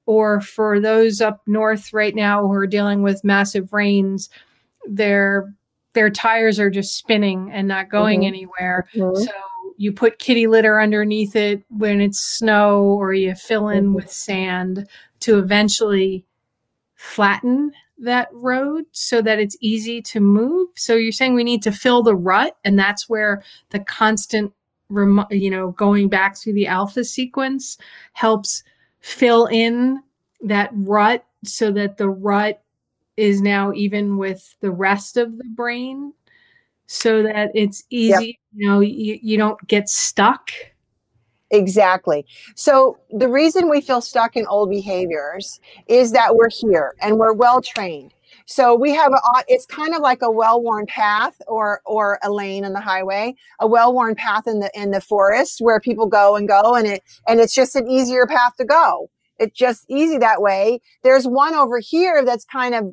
[0.09, 4.31] or for those up north right now who are dealing with massive rains,
[4.89, 5.55] their
[5.93, 8.29] their tires are just spinning and not going mm-hmm.
[8.29, 8.89] anywhere.
[8.95, 9.23] Mm-hmm.
[9.23, 9.31] So
[9.77, 13.95] you put kitty litter underneath it when it's snow, or you fill in mm-hmm.
[13.97, 14.89] with sand
[15.21, 16.25] to eventually
[16.95, 20.69] flatten that road so that it's easy to move.
[20.75, 24.55] So you're saying we need to fill the rut, and that's where the constant,
[24.89, 27.77] rem- you know, going back through the alpha sequence
[28.15, 28.63] helps
[29.01, 30.03] fill in
[30.43, 32.63] that rut so that the rut
[33.17, 36.13] is now even with the rest of the brain
[36.87, 38.35] so that it's easy yep.
[38.55, 40.51] you know you, you don't get stuck
[41.51, 42.27] Exactly.
[42.55, 47.33] So the reason we feel stuck in old behaviors is that we're here and we're
[47.33, 48.13] well trained.
[48.51, 52.65] So we have a, it's kind of like a well-worn path or or a lane
[52.65, 56.49] on the highway, a well-worn path in the in the forest where people go and
[56.49, 59.11] go and it and it's just an easier path to go.
[59.39, 60.81] It's just easy that way.
[61.03, 62.87] There's one over here that's kind of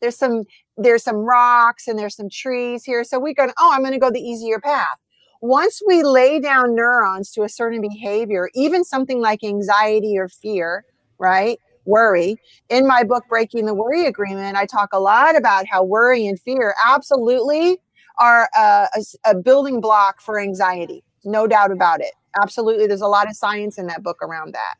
[0.00, 0.44] there's some
[0.78, 3.04] there's some rocks and there's some trees here.
[3.04, 4.96] So we go, oh, I'm going to go the easier path.
[5.42, 10.84] Once we lay down neurons to a certain behavior, even something like anxiety or fear,
[11.18, 11.58] right?
[11.84, 12.36] Worry.
[12.68, 16.38] In my book, Breaking the Worry Agreement, I talk a lot about how worry and
[16.40, 17.78] fear absolutely
[18.18, 21.02] are a, a, a building block for anxiety.
[21.24, 22.12] No doubt about it.
[22.40, 22.86] Absolutely.
[22.86, 24.74] There's a lot of science in that book around that.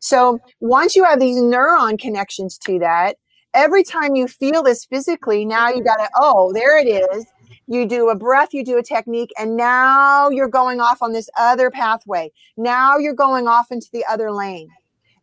[0.00, 3.16] So once you have these neuron connections to that,
[3.52, 7.26] every time you feel this physically, now you got to, oh, there it is.
[7.66, 11.30] You do a breath, you do a technique, and now you're going off on this
[11.38, 12.30] other pathway.
[12.56, 14.68] Now you're going off into the other lane.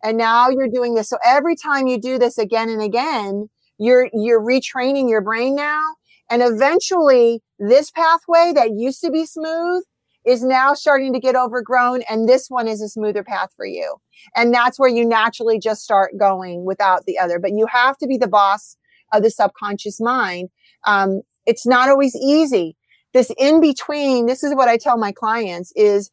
[0.03, 1.09] And now you're doing this.
[1.09, 5.81] So every time you do this again and again, you're you're retraining your brain now.
[6.29, 9.83] And eventually this pathway that used to be smooth
[10.25, 13.95] is now starting to get overgrown and this one is a smoother path for you
[14.35, 18.07] and that's where you naturally just start going without the other but you have to
[18.07, 18.77] be the boss
[19.13, 20.49] of the subconscious mind
[20.85, 22.75] um, it's not always easy
[23.13, 26.11] this in between this is what i tell my clients is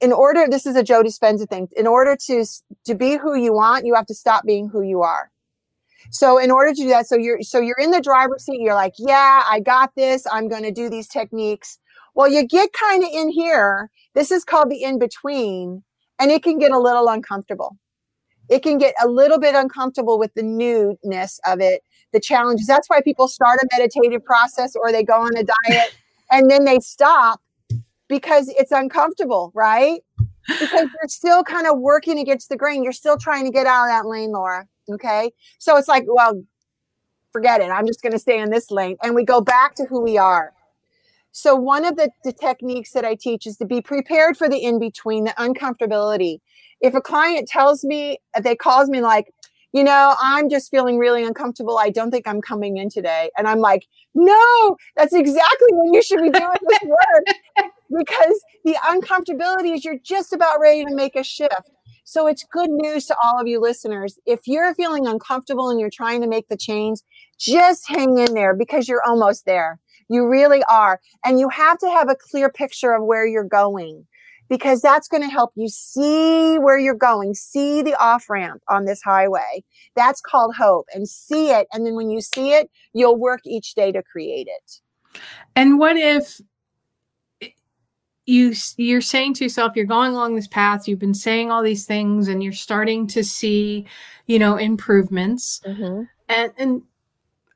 [0.00, 2.44] in order this is a joe dispenza thing in order to
[2.84, 5.30] to be who you want you have to stop being who you are
[6.10, 8.74] so in order to do that so you're so you're in the driver's seat you're
[8.74, 11.78] like yeah i got this i'm going to do these techniques
[12.18, 13.90] well, you get kind of in here.
[14.14, 15.84] This is called the in between,
[16.18, 17.78] and it can get a little uncomfortable.
[18.48, 22.66] It can get a little bit uncomfortable with the newness of it, the challenges.
[22.66, 25.96] That's why people start a meditative process or they go on a diet
[26.32, 27.40] and then they stop
[28.08, 30.00] because it's uncomfortable, right?
[30.48, 32.82] Because you're still kind of working against the grain.
[32.82, 34.66] You're still trying to get out of that lane, Laura.
[34.90, 35.30] Okay.
[35.58, 36.42] So it's like, well,
[37.32, 37.70] forget it.
[37.70, 38.96] I'm just going to stay in this lane.
[39.02, 40.52] And we go back to who we are.
[41.30, 44.58] So, one of the, the techniques that I teach is to be prepared for the
[44.58, 46.40] in between, the uncomfortability.
[46.80, 49.32] If a client tells me, they calls me like,
[49.72, 51.78] you know, I'm just feeling really uncomfortable.
[51.78, 53.30] I don't think I'm coming in today.
[53.36, 58.74] And I'm like, no, that's exactly when you should be doing this work because the
[58.86, 61.70] uncomfortability is you're just about ready to make a shift.
[62.04, 64.18] So it's good news to all of you listeners.
[64.24, 67.00] If you're feeling uncomfortable and you're trying to make the change,
[67.38, 69.78] just hang in there because you're almost there.
[70.08, 71.00] You really are.
[71.26, 74.06] And you have to have a clear picture of where you're going
[74.48, 78.84] because that's going to help you see where you're going, see the off ramp on
[78.84, 79.62] this highway.
[79.94, 81.68] That's called hope and see it.
[81.72, 84.80] And then when you see it, you'll work each day to create it.
[85.56, 86.40] And what if
[88.28, 91.86] you you're saying to yourself you're going along this path you've been saying all these
[91.86, 93.86] things and you're starting to see
[94.26, 96.02] you know improvements mm-hmm.
[96.28, 96.82] and and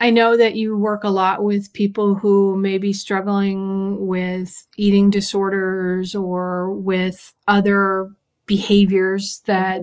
[0.03, 5.11] I know that you work a lot with people who may be struggling with eating
[5.11, 8.11] disorders or with other
[8.47, 9.83] behaviors that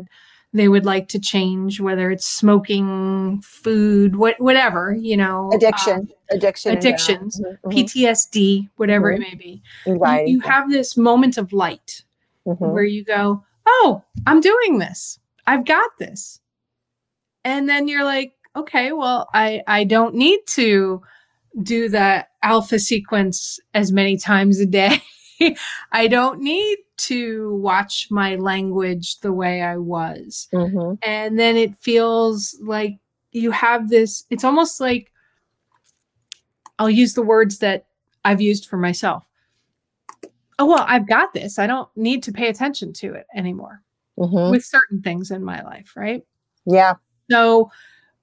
[0.52, 6.36] they would like to change, whether it's smoking, food, what, whatever, you know, addiction, uh,
[6.36, 7.70] addiction, addictions, mm-hmm.
[7.70, 9.22] PTSD, whatever mm-hmm.
[9.22, 9.64] it may be.
[9.88, 10.28] Right.
[10.28, 12.04] You, you, have this moment of light
[12.46, 12.66] mm-hmm.
[12.66, 15.18] where you go, Oh, I'm doing this.
[15.48, 16.42] I've got this.
[17.46, 21.02] And then you're like, okay, well, I, I don't need to
[21.62, 25.02] do the alpha sequence as many times a day.
[25.92, 30.48] I don't need to watch my language the way I was.
[30.54, 30.96] Mm-hmm.
[31.04, 33.00] And then it feels like
[33.32, 35.12] you have this, it's almost like
[36.78, 37.86] I'll use the words that
[38.26, 39.26] I've used for myself.
[40.58, 41.58] Oh, well, I've got this.
[41.58, 43.82] I don't need to pay attention to it anymore
[44.18, 44.52] mm-hmm.
[44.52, 46.22] with certain things in my life, right?
[46.66, 46.96] Yeah.
[47.32, 47.72] So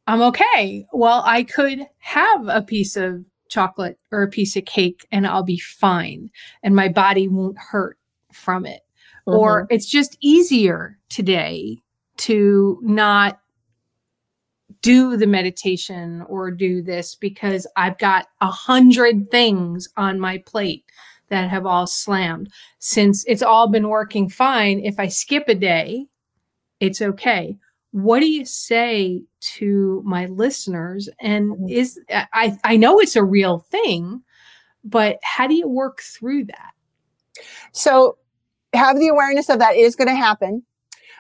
[0.07, 0.87] I'm okay.
[0.93, 5.43] Well, I could have a piece of chocolate or a piece of cake and I'll
[5.43, 6.31] be fine
[6.63, 7.99] and my body won't hurt
[8.33, 8.83] from it.
[9.27, 9.39] Mm-hmm.
[9.39, 11.79] Or it's just easier today
[12.19, 13.41] to not
[14.83, 20.85] do the meditation or do this because I've got a hundred things on my plate
[21.29, 22.53] that have all slammed.
[22.79, 26.07] Since it's all been working fine, if I skip a day,
[26.79, 27.59] it's okay
[27.97, 31.09] what do you say to my listeners?
[31.21, 31.69] And mm-hmm.
[31.69, 34.23] is i i know it's a real thing
[34.87, 36.71] but how do you work through that?
[37.73, 38.17] So
[38.73, 40.63] have the awareness of that is going to happen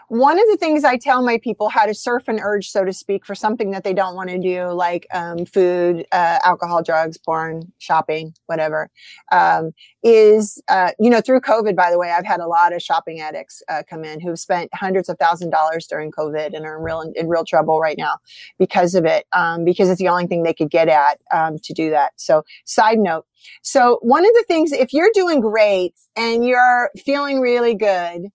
[0.08, 2.92] one of the things I tell my people how to surf an urge, so to
[2.92, 7.18] speak, for something that they don't want to do, like um, food, uh, alcohol, drugs,
[7.18, 8.88] porn, shopping, whatever,
[9.32, 9.72] um,
[10.04, 13.20] is, uh, you know, through COVID, by the way, I've had a lot of shopping
[13.20, 16.84] addicts uh, come in who've spent hundreds of thousand dollars during COVID and are in
[16.84, 18.18] real, in real trouble right now
[18.58, 21.72] because of it, um, because it's the only thing they could get at um, to
[21.72, 22.12] do that.
[22.16, 23.26] So, side note.
[23.62, 28.30] So, one of the things, if you're doing great and you're feeling really good,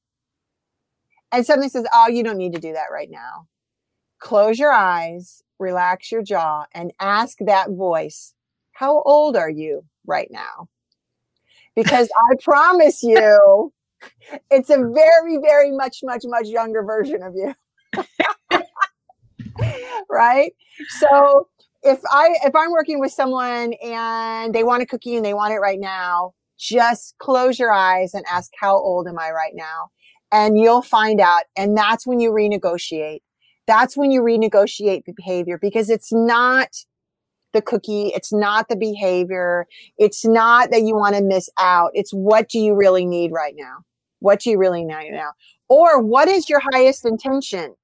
[1.32, 3.48] and something says, Oh, you don't need to do that right now.
[4.20, 8.34] Close your eyes, relax your jaw, and ask that voice,
[8.74, 10.68] How old are you right now?
[11.76, 13.74] Because I promise you,
[14.50, 17.54] it's a very, very much, much, much younger version of you.
[20.10, 20.54] right?
[21.00, 21.48] So
[21.84, 25.54] if I if I'm working with someone and they want a cookie and they want
[25.54, 29.90] it right now, just close your eyes and ask how old am I right now?
[30.32, 31.44] And you'll find out.
[31.58, 33.20] And that's when you renegotiate.
[33.68, 36.70] That's when you renegotiate the behavior because it's not
[37.54, 38.08] the cookie.
[38.08, 39.68] It's not the behavior.
[39.98, 41.92] It's not that you want to miss out.
[41.94, 43.80] It's what do you really need right now?
[44.20, 45.32] What do you really need now?
[45.68, 47.76] Or what is your highest intention?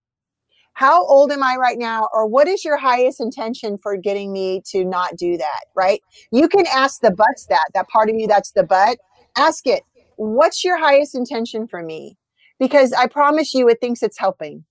[0.74, 2.08] How old am I right now?
[2.14, 5.62] Or what is your highest intention for getting me to not do that?
[5.76, 6.02] Right?
[6.32, 9.00] You can ask the buts that, that part of you that's the but.
[9.36, 9.84] Ask it.
[10.18, 12.17] What's your highest intention for me?
[12.60, 14.66] Because I promise you it thinks it's helping.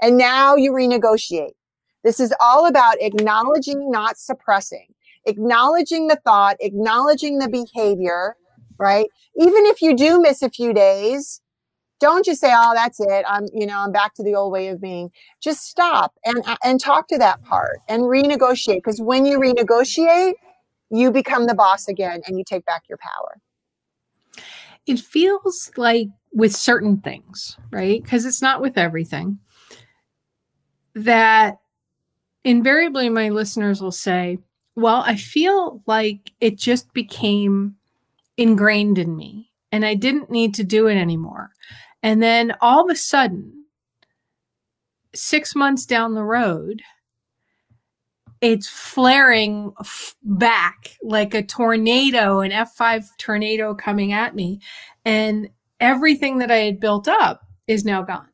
[0.00, 1.52] And now you renegotiate.
[2.04, 4.94] This is all about acknowledging, not suppressing,
[5.26, 8.36] acknowledging the thought, acknowledging the behavior,
[8.78, 9.06] right?
[9.36, 11.40] Even if you do miss a few days,
[12.00, 13.24] don't just say, "Oh, that's it.
[13.26, 16.56] I'm, you know, I'm back to the old way of being." Just stop and uh,
[16.62, 20.34] and talk to that part and renegotiate because when you renegotiate,
[20.90, 23.40] you become the boss again and you take back your power.
[24.86, 28.02] It feels like with certain things, right?
[28.02, 29.38] Because it's not with everything.
[30.94, 31.58] That
[32.44, 34.38] invariably my listeners will say,
[34.76, 37.76] Well, I feel like it just became
[38.36, 39.50] ingrained in me.
[39.70, 41.50] and I didn't need to do it anymore.
[42.02, 43.64] And then all of a sudden,
[45.14, 46.80] six months down the road,
[48.40, 54.60] it's flaring f- back like a tornado, an F5 tornado coming at me.
[55.04, 58.28] And everything that I had built up is now gone.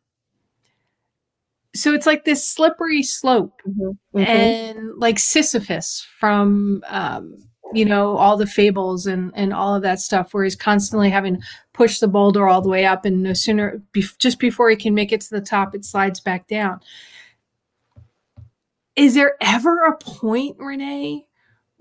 [1.75, 4.19] So it's like this slippery slope mm-hmm.
[4.19, 4.31] Mm-hmm.
[4.31, 7.37] and like Sisyphus from, um,
[7.73, 11.37] you know, all the fables and, and all of that stuff where he's constantly having
[11.37, 13.05] to push the boulder all the way up.
[13.05, 16.21] And no sooner, be- just before he can make it to the top, it slides
[16.21, 16.81] back down
[18.97, 21.27] is there ever a point, Renee,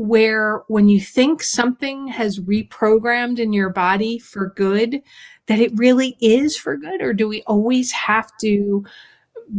[0.04, 5.02] where when you think something has reprogrammed in your body for good,
[5.48, 7.02] that it really is for good?
[7.02, 8.84] Or do we always have to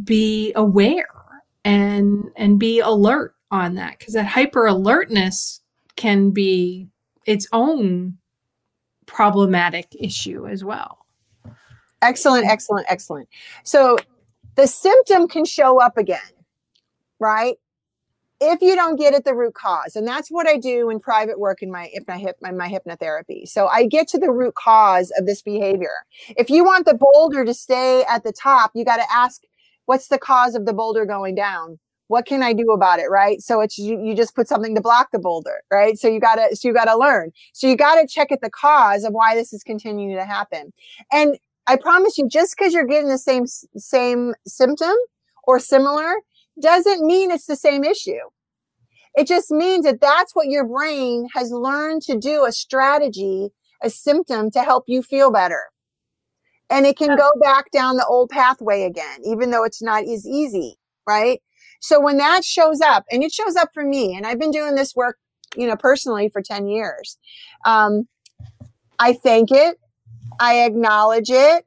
[0.04, 1.08] be aware
[1.64, 3.98] and and be alert on that?
[3.98, 5.62] Because that hyper alertness
[5.96, 6.88] can be
[7.26, 8.18] its own
[9.06, 11.06] problematic issue as well.
[12.02, 13.30] Excellent, excellent, excellent.
[13.62, 13.96] So
[14.56, 16.20] the symptom can show up again
[17.18, 17.56] right?
[18.46, 21.38] If you don't get at the root cause, and that's what I do in private
[21.38, 23.48] work in my my hip my, my hypnotherapy.
[23.48, 25.92] So I get to the root cause of this behavior.
[26.36, 29.42] If you want the boulder to stay at the top, you got to ask,
[29.86, 31.78] what's the cause of the boulder going down?
[32.08, 33.08] What can I do about it?
[33.10, 33.40] Right.
[33.40, 35.98] So it's you, you just put something to block the boulder, right?
[35.98, 37.32] So you gotta so you gotta learn.
[37.54, 40.72] So you gotta check at the cause of why this is continuing to happen.
[41.10, 44.94] And I promise you, just because you're getting the same same symptom
[45.44, 46.14] or similar
[46.60, 48.30] doesn't mean it's the same issue.
[49.14, 53.50] It just means that that's what your brain has learned to do a strategy,
[53.82, 55.66] a symptom to help you feel better.
[56.70, 60.26] And it can go back down the old pathway again, even though it's not as
[60.26, 61.40] easy, right?
[61.80, 64.74] So when that shows up, and it shows up for me, and I've been doing
[64.74, 65.18] this work,
[65.54, 67.18] you know, personally for 10 years,
[67.64, 68.08] um,
[68.98, 69.78] I thank it,
[70.40, 71.66] I acknowledge it,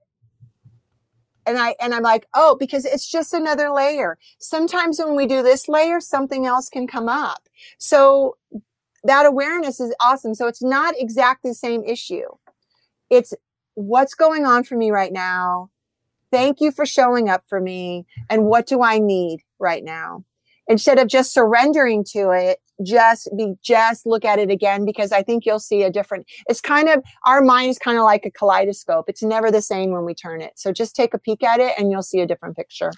[1.48, 4.18] and I and I'm like, oh, because it's just another layer.
[4.38, 7.48] Sometimes when we do this layer, something else can come up.
[7.78, 8.38] So
[9.04, 10.36] that awareness is awesome.
[10.36, 12.28] So it's not exactly the same issue.
[13.10, 13.34] It's
[13.76, 15.70] what's going on for me right now.
[16.32, 18.06] Thank you for showing up for me.
[18.30, 20.26] And what do I need right now?
[20.68, 25.24] Instead of just surrendering to it, just be just look at it again because I
[25.24, 28.32] think you'll see a different it's kind of our mind is kind of like a
[28.32, 29.06] kaleidoscope.
[29.08, 30.54] It's never the same when we turn it.
[30.56, 32.92] So just take a peek at it and you'll see a different picture.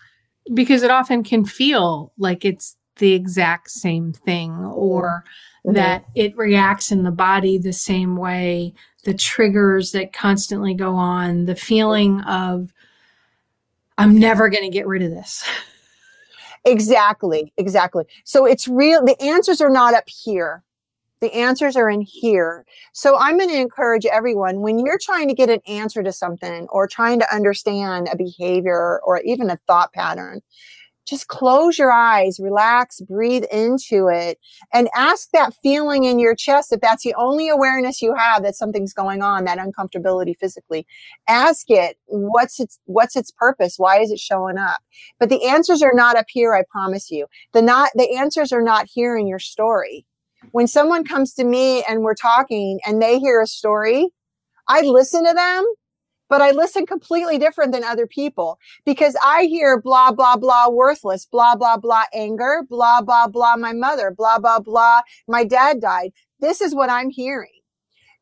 [0.54, 5.24] Because it often can feel like it's the exact same thing or
[5.66, 5.76] mm-hmm.
[5.76, 11.46] that it reacts in the body the same way, the triggers that constantly go on,
[11.46, 12.74] the feeling of
[13.98, 15.48] I'm never going to get rid of this.
[16.66, 18.06] Exactly, exactly.
[18.26, 19.04] So it's real.
[19.04, 20.64] The answers are not up here.
[21.22, 22.66] The answers are in here.
[22.94, 26.68] So I'm going to encourage everyone when you're trying to get an answer to something
[26.70, 30.42] or trying to understand a behavior or even a thought pattern,
[31.10, 34.40] just close your eyes, relax, breathe into it,
[34.74, 38.56] and ask that feeling in your chest if that's the only awareness you have that
[38.56, 40.86] something's going on, that uncomfortability physically.
[41.28, 43.76] Ask it, what's its what's its purpose?
[43.78, 44.80] Why is it showing up?
[45.20, 47.26] But the answers are not up here, I promise you.
[47.54, 50.06] The not the answers are not here in your story.
[50.52, 54.10] When someone comes to me and we're talking and they hear a story,
[54.68, 55.66] I listen to them
[56.30, 61.26] but I listen completely different than other people because I hear blah, blah, blah, worthless,
[61.26, 66.12] blah, blah, blah, anger, blah, blah, blah, my mother, blah, blah, blah, my dad died.
[66.40, 67.60] This is what I'm hearing.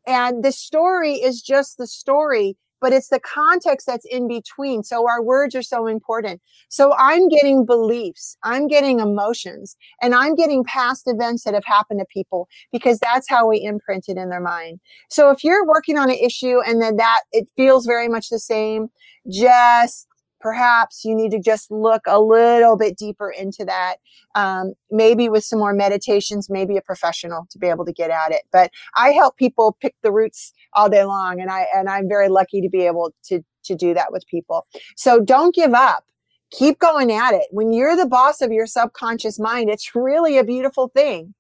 [0.08, 4.84] And the story is just the story but it's the context that's in between.
[4.84, 6.42] So our words are so important.
[6.70, 12.00] So I'm getting beliefs, I'm getting emotions, and I'm getting past events that have happened
[12.00, 14.80] to people because that's how we imprint it in their mind.
[15.10, 18.40] So if you're working on an issue and then that it feels very much the
[18.40, 18.90] same,
[19.30, 20.07] just
[20.40, 23.98] perhaps you need to just look a little bit deeper into that
[24.36, 28.32] um, maybe with some more meditations maybe a professional to be able to get at
[28.32, 28.44] it.
[28.52, 32.30] But i help people pick the roots all day long and i and i'm very
[32.30, 34.66] lucky to be able to to do that with people.
[34.96, 36.06] So don't give up.
[36.52, 37.48] Keep going at it.
[37.52, 41.34] When you're the boss of your subconscious mind it's really a beautiful thing.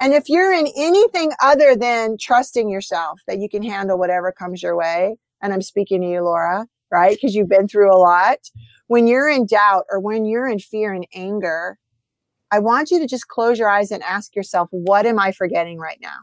[0.00, 4.62] And if you're in anything other than trusting yourself that you can handle whatever comes
[4.62, 7.16] your way and i'm speaking to you laura right?
[7.16, 8.38] Because you've been through a lot.
[8.86, 11.78] When you're in doubt or when you're in fear and anger,
[12.52, 15.78] I want you to just close your eyes and ask yourself, what am I forgetting
[15.78, 16.18] right now?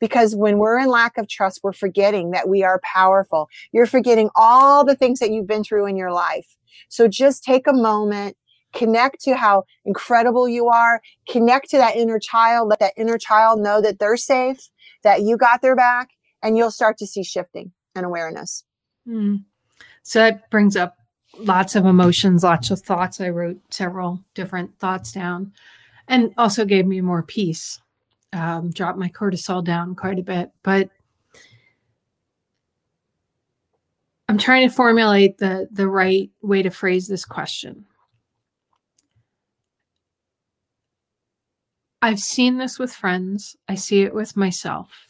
[0.00, 3.48] Because when we're in lack of trust, we're forgetting that we are powerful.
[3.72, 6.56] You're forgetting all the things that you've been through in your life.
[6.88, 8.36] So just take a moment,
[8.72, 13.60] connect to how incredible you are, connect to that inner child, let that inner child
[13.60, 14.68] know that they're safe,
[15.04, 16.08] that you got their back,
[16.42, 17.72] and you'll start to see shifting.
[17.94, 18.64] and awareness.
[19.08, 19.44] Mm.
[20.04, 20.98] So that brings up
[21.38, 23.20] lots of emotions, lots of thoughts.
[23.20, 25.52] I wrote several different thoughts down
[26.08, 27.80] and also gave me more peace.
[28.32, 30.50] Um, dropped my cortisol down quite a bit.
[30.62, 30.90] But
[34.28, 37.86] I'm trying to formulate the, the right way to phrase this question.
[42.02, 45.08] I've seen this with friends, I see it with myself.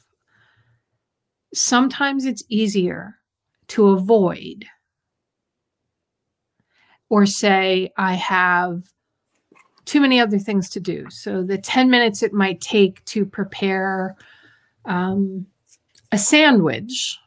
[1.53, 3.17] Sometimes it's easier
[3.69, 4.67] to avoid
[7.15, 8.83] or say, I have
[9.85, 11.09] too many other things to do.
[11.11, 14.17] So the 10 minutes it might take to prepare
[14.85, 15.47] um,
[16.11, 17.21] a sandwich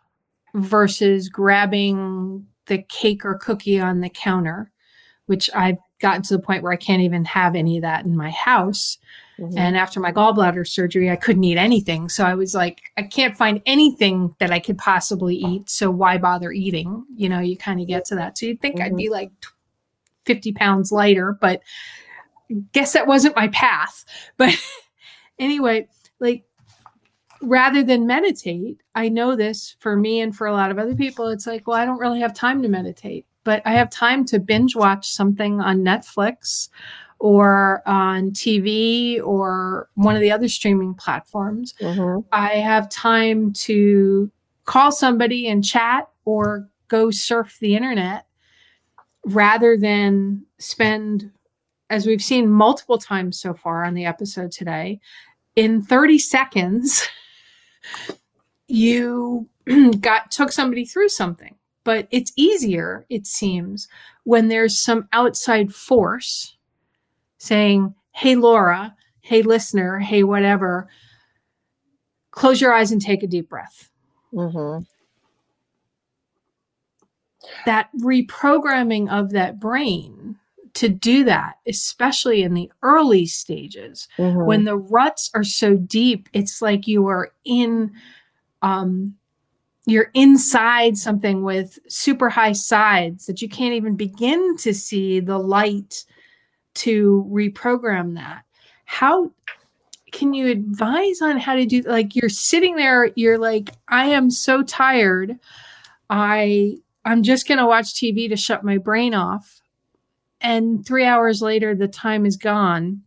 [0.53, 4.69] versus grabbing the cake or cookie on the counter,
[5.27, 8.13] which I've gotten to the point where I can't even have any of that in
[8.13, 8.97] my house.
[9.39, 9.57] Mm-hmm.
[9.57, 12.09] And after my gallbladder surgery, I couldn't eat anything.
[12.09, 15.69] So I was like, I can't find anything that I could possibly eat.
[15.69, 17.05] So why bother eating?
[17.15, 18.37] You know, you kind of get to that.
[18.37, 18.85] So you'd think mm-hmm.
[18.85, 19.31] I'd be like
[20.27, 21.61] 50 pounds lighter, but
[22.73, 24.05] guess that wasn't my path.
[24.37, 24.55] But
[25.39, 25.87] anyway,
[26.19, 26.43] like
[27.41, 31.27] rather than meditate, I know this for me and for a lot of other people,
[31.27, 34.39] it's like, well, I don't really have time to meditate, but I have time to
[34.39, 36.69] binge watch something on Netflix
[37.19, 41.73] or on TV or one of the other streaming platforms.
[41.81, 42.27] Mm-hmm.
[42.31, 44.31] I have time to
[44.65, 48.26] call somebody and chat or go surf the internet
[49.27, 51.31] rather than spend
[51.89, 54.99] as we've seen multiple times so far on the episode today,
[55.55, 57.07] in 30 seconds,
[58.67, 59.47] you
[59.99, 61.55] got took somebody through something.
[61.83, 63.87] But it's easier, it seems,
[64.25, 66.57] when there's some outside force
[67.37, 70.89] saying, Hey, Laura, hey, listener, hey, whatever,
[72.31, 73.89] close your eyes and take a deep breath.
[74.33, 74.83] Mm-hmm.
[77.65, 80.37] That reprogramming of that brain
[80.75, 84.45] to do that, especially in the early stages mm-hmm.
[84.45, 87.91] when the ruts are so deep, it's like you are in,
[88.61, 89.15] um,
[89.87, 95.39] you're inside something with super high sides that you can't even begin to see the
[95.39, 96.05] light
[96.75, 98.43] to reprogram that.
[98.85, 99.31] How
[100.11, 104.29] can you advise on how to do like you're sitting there you're like I am
[104.29, 105.37] so tired
[106.09, 106.77] I
[107.07, 109.61] I'm just going to watch TV to shut my brain off.
[110.41, 113.01] And three hours later the time is gone.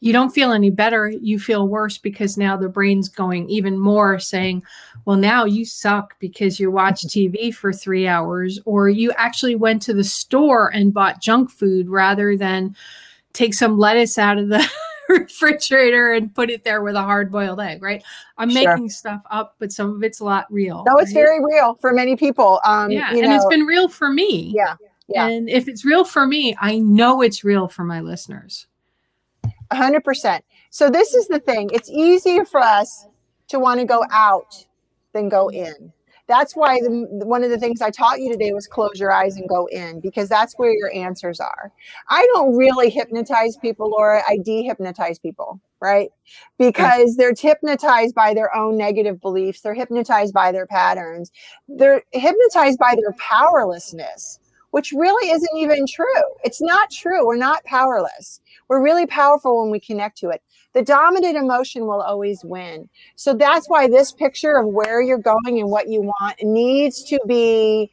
[0.00, 1.08] You don't feel any better.
[1.08, 4.62] You feel worse because now the brain's going even more saying
[5.04, 9.82] well now you suck because you watched tv for three hours or you actually went
[9.82, 12.74] to the store and bought junk food rather than
[13.32, 14.66] take some lettuce out of the
[15.10, 18.02] refrigerator and put it there with a hard boiled egg right
[18.38, 18.72] i'm sure.
[18.72, 21.92] making stuff up but some of it's a lot real no it's very real for
[21.92, 24.76] many people um yeah and know, it's been real for me yeah
[25.10, 25.26] yeah.
[25.26, 28.66] And if it's real for me, I know it's real for my listeners.
[29.72, 30.40] 100%.
[30.70, 33.06] So, this is the thing it's easier for us
[33.48, 34.54] to want to go out
[35.12, 35.92] than go in.
[36.30, 39.34] That's why the, one of the things I taught you today was close your eyes
[39.34, 41.72] and go in because that's where your answers are.
[42.08, 44.22] I don't really hypnotize people, Laura.
[44.28, 46.10] I de-hypnotize people, right?
[46.56, 49.60] Because they're hypnotized by their own negative beliefs.
[49.60, 51.32] They're hypnotized by their patterns.
[51.66, 54.38] They're hypnotized by their powerlessness
[54.70, 56.06] which really isn't even true.
[56.44, 57.26] It's not true.
[57.26, 58.40] We're not powerless.
[58.68, 60.42] We're really powerful when we connect to it.
[60.72, 62.88] The dominant emotion will always win.
[63.16, 67.18] So that's why this picture of where you're going and what you want needs to
[67.26, 67.90] be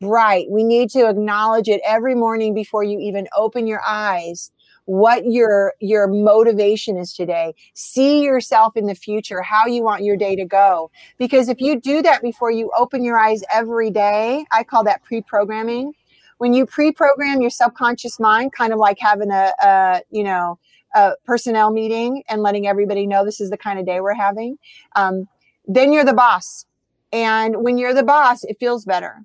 [0.00, 0.46] bright.
[0.50, 4.50] We need to acknowledge it every morning before you even open your eyes
[4.86, 10.16] what your your motivation is today see yourself in the future how you want your
[10.16, 14.44] day to go because if you do that before you open your eyes every day
[14.50, 15.92] i call that pre-programming
[16.40, 20.58] when you pre-program your subconscious mind, kind of like having a, a you know,
[20.94, 24.58] a personnel meeting and letting everybody know this is the kind of day we're having,
[24.96, 25.28] um,
[25.66, 26.66] then you're the boss.
[27.12, 29.24] And when you're the boss, it feels better.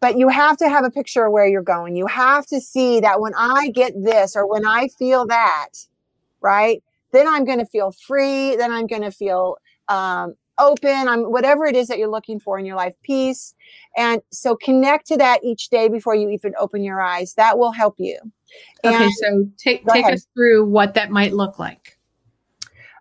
[0.00, 1.96] But you have to have a picture of where you're going.
[1.96, 5.70] You have to see that when I get this or when I feel that,
[6.40, 6.82] right,
[7.12, 8.54] then I'm going to feel free.
[8.54, 9.56] Then I'm going to feel
[9.88, 13.54] um, open i'm whatever it is that you're looking for in your life peace
[13.96, 17.72] and so connect to that each day before you even open your eyes that will
[17.72, 18.18] help you
[18.84, 20.14] and okay so take take ahead.
[20.14, 21.98] us through what that might look like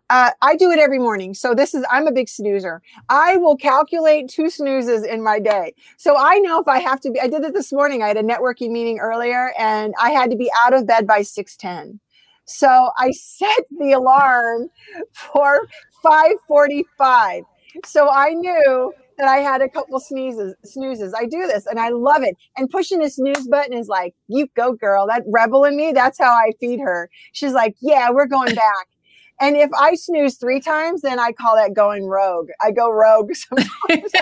[0.09, 1.33] uh, I do it every morning.
[1.33, 2.81] So this is, I'm a big snoozer.
[3.09, 5.73] I will calculate two snoozes in my day.
[5.97, 8.03] So I know if I have to be, I did it this morning.
[8.03, 11.23] I had a networking meeting earlier and I had to be out of bed by
[11.23, 11.99] 610.
[12.47, 14.69] So I set the alarm
[15.11, 15.67] for
[16.01, 17.43] 545.
[17.85, 21.13] So I knew that I had a couple sneezes, snoozes.
[21.13, 22.37] I do this and I love it.
[22.55, 25.07] And pushing the snooze button is like, you go, girl.
[25.07, 27.09] That rebel in me, that's how I feed her.
[27.33, 28.87] She's like, yeah, we're going back.
[29.39, 32.49] And if I snooze three times, then I call that going rogue.
[32.61, 34.11] I go rogue sometimes.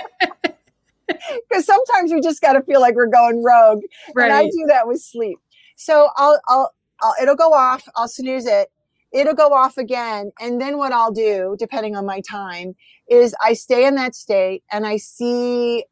[1.47, 3.83] Because sometimes we just got to feel like we're going rogue.
[4.15, 4.25] Right.
[4.25, 5.37] And I do that with sleep.
[5.75, 7.87] So I'll, I'll, I'll, it'll go off.
[7.95, 8.69] I'll snooze it.
[9.11, 10.31] It'll go off again.
[10.39, 12.75] And then what I'll do, depending on my time,
[13.09, 15.85] is I stay in that state and I see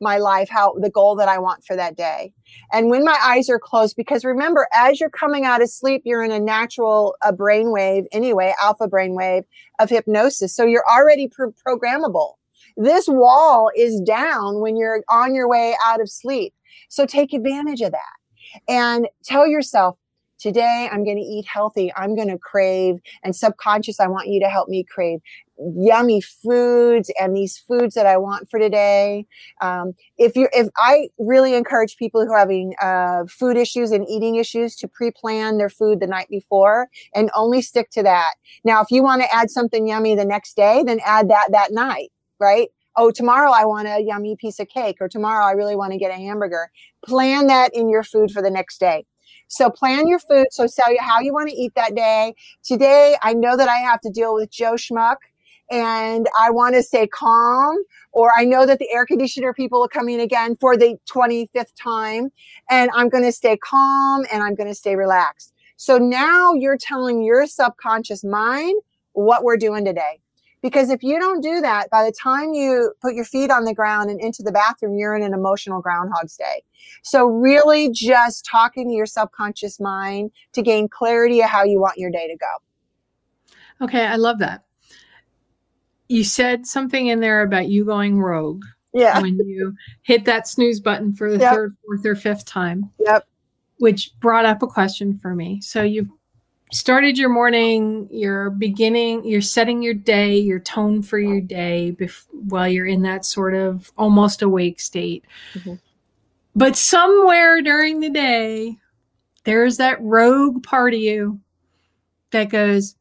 [0.00, 2.32] my life, how the goal that I want for that day.
[2.72, 6.22] And when my eyes are closed, because remember, as you're coming out of sleep, you're
[6.22, 9.44] in a natural uh, brainwave anyway, alpha brainwave
[9.78, 10.56] of hypnosis.
[10.56, 12.36] So you're already pro- programmable.
[12.78, 16.54] This wall is down when you're on your way out of sleep.
[16.88, 19.98] So take advantage of that and tell yourself,
[20.40, 21.92] today I'm going to eat healthy.
[21.96, 24.00] I'm going to crave and subconscious.
[24.00, 25.20] I want you to help me crave
[25.76, 29.26] yummy foods and these foods that I want for today.
[29.60, 34.08] Um, if you, if I really encourage people who are having uh, food issues and
[34.08, 38.34] eating issues to pre-plan their food the night before and only stick to that.
[38.64, 41.72] Now, if you want to add something yummy the next day, then add that that
[41.72, 42.68] night, right?
[42.96, 45.98] Oh, tomorrow I want a yummy piece of cake, or tomorrow I really want to
[45.98, 46.70] get a hamburger.
[47.04, 49.04] Plan that in your food for the next day.
[49.50, 50.46] So plan your food.
[50.52, 52.34] So tell you how you want to eat that day.
[52.62, 55.16] Today, I know that I have to deal with Joe Schmuck
[55.70, 57.76] and I want to stay calm,
[58.12, 62.30] or I know that the air conditioner people are coming again for the 25th time,
[62.68, 65.52] and I'm going to stay calm and I'm going to stay relaxed.
[65.76, 68.80] So now you're telling your subconscious mind
[69.12, 70.20] what we're doing today.
[70.62, 73.74] Because if you don't do that, by the time you put your feet on the
[73.74, 76.62] ground and into the bathroom, you're in an emotional groundhog's day.
[77.02, 81.96] So really just talking to your subconscious mind to gain clarity of how you want
[81.96, 83.84] your day to go.
[83.84, 84.64] Okay, I love that.
[86.08, 88.64] You said something in there about you going rogue.
[88.92, 89.20] Yeah.
[89.20, 91.54] When you hit that snooze button for the yep.
[91.54, 92.90] third, fourth, or fifth time.
[92.98, 93.24] Yep.
[93.78, 95.60] Which brought up a question for me.
[95.62, 96.10] So you've
[96.72, 102.26] started your morning, you're beginning, you're setting your day, your tone for your day bef-
[102.32, 105.24] while you're in that sort of almost awake state.
[105.54, 105.74] Mm-hmm.
[106.54, 108.78] But somewhere during the day,
[109.44, 111.40] there's that rogue part of you
[112.30, 112.96] that goes,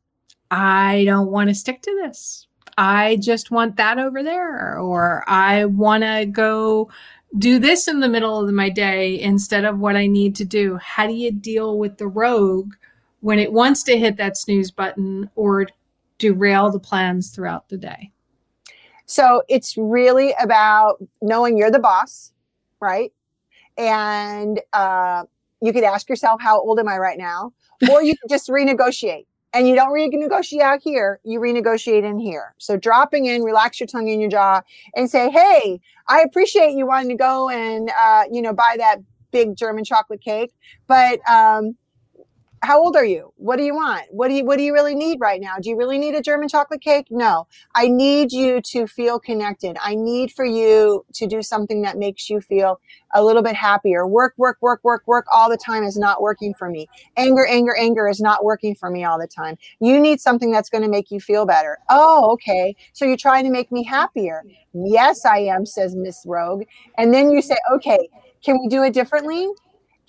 [0.52, 2.48] I don't want to stick to this.
[2.78, 4.78] I just want that over there.
[4.80, 6.90] Or I want to go
[7.38, 10.78] do this in the middle of my day instead of what I need to do.
[10.78, 12.74] How do you deal with the rogue
[13.22, 15.68] when it wants to hit that snooze button or
[16.18, 18.12] derail the plans throughout the day?
[19.06, 22.32] So it's really about knowing you're the boss,
[22.80, 23.12] right?
[23.78, 25.24] And uh,
[25.62, 27.54] you could ask yourself, how old am I right now?
[27.90, 29.26] Or you could just renegotiate.
[29.54, 32.54] And you don't renegotiate out here, you renegotiate in here.
[32.58, 34.62] So dropping in, relax your tongue in your jaw
[34.96, 38.98] and say, hey, I appreciate you wanting to go and, uh, you know, buy that
[39.32, 40.52] big German chocolate cake,
[40.88, 41.76] but um,
[42.62, 43.34] how old are you?
[43.38, 44.04] What do you want?
[44.12, 45.58] What do you what do you really need right now?
[45.62, 47.08] Do you really need a German chocolate cake?
[47.10, 47.48] No.
[47.76, 49.78] I need you to feel connected.
[49.82, 52.80] I need for you to do something that makes you feel
[53.14, 54.06] a little bit happier.
[54.06, 56.88] Work, work, work, work, work all the time is not working for me.
[57.18, 59.58] Anger, anger, anger is not working for me all the time.
[59.80, 61.80] You need something that's going to make you feel better.
[61.90, 62.76] Oh, okay.
[62.94, 64.44] So you're trying to make me happier.
[64.74, 66.64] Yes, I am, says Miss Rogue.
[66.98, 68.10] And then you say, okay,
[68.44, 69.48] can we do it differently?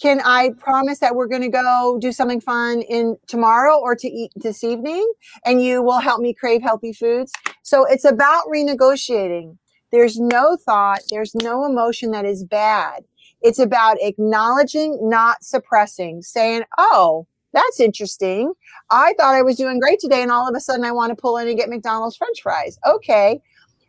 [0.01, 4.09] Can I promise that we're going to go do something fun in tomorrow or to
[4.09, 5.11] eat this evening?
[5.45, 7.33] And you will help me crave healthy foods.
[7.63, 9.59] So it's about renegotiating.
[9.93, 13.05] There's no thought, there's no emotion that is bad.
[13.43, 18.53] It's about acknowledging, not suppressing, saying, Oh, that's interesting.
[18.91, 21.21] I thought I was doing great today, and all of a sudden I want to
[21.21, 22.79] pull in and get McDonald's French fries.
[22.87, 23.41] Okay,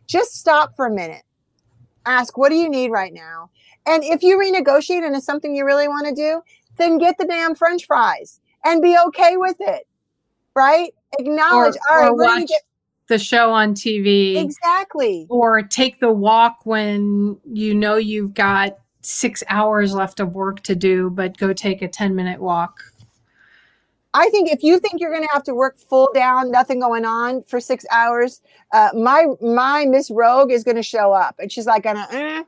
[0.08, 1.22] just stop for a minute.
[2.04, 3.50] Ask, what do you need right now?
[3.86, 6.42] And if you renegotiate and it's something you really want to do,
[6.76, 9.86] then get the damn French fries and be okay with it.
[10.54, 10.94] Right?
[11.18, 11.74] Acknowledge.
[11.90, 12.62] Or, all right, watch get-
[13.08, 14.36] the show on TV.
[14.36, 15.26] Exactly.
[15.28, 20.74] Or take the walk when you know you've got six hours left of work to
[20.74, 22.80] do, but go take a 10 minute walk.
[24.14, 27.04] I think if you think you're going to have to work full down, nothing going
[27.04, 31.50] on for six hours, uh, my my Miss Rogue is going to show up, and
[31.50, 32.42] she's like, "Gonna, eh,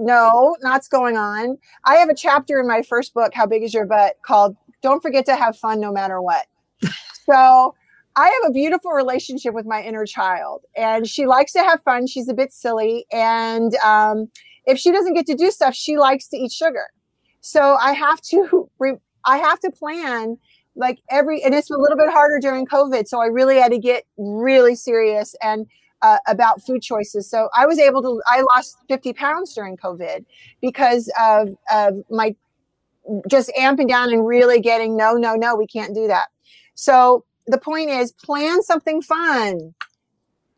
[0.00, 1.58] no, not's going on.
[1.84, 5.02] I have a chapter in my first book, How Big Is Your Butt, called Don't
[5.02, 6.46] Forget to Have Fun No Matter What.
[7.26, 7.74] so
[8.16, 12.06] I have a beautiful relationship with my inner child, and she likes to have fun.
[12.06, 13.06] She's a bit silly.
[13.12, 14.28] And um,
[14.66, 16.86] if she doesn't get to do stuff, she likes to eat sugar.
[17.40, 18.70] So I have to,
[19.26, 20.38] I have to plan
[20.76, 23.06] like every, and it's a little bit harder during COVID.
[23.06, 25.66] So I really had to get really serious and
[26.02, 27.28] uh, about food choices.
[27.28, 30.24] So I was able to, I lost 50 pounds during COVID
[30.60, 32.34] because of, of my
[33.28, 36.28] just amping down and really getting, no, no, no, we can't do that.
[36.74, 39.74] So the point is plan something fun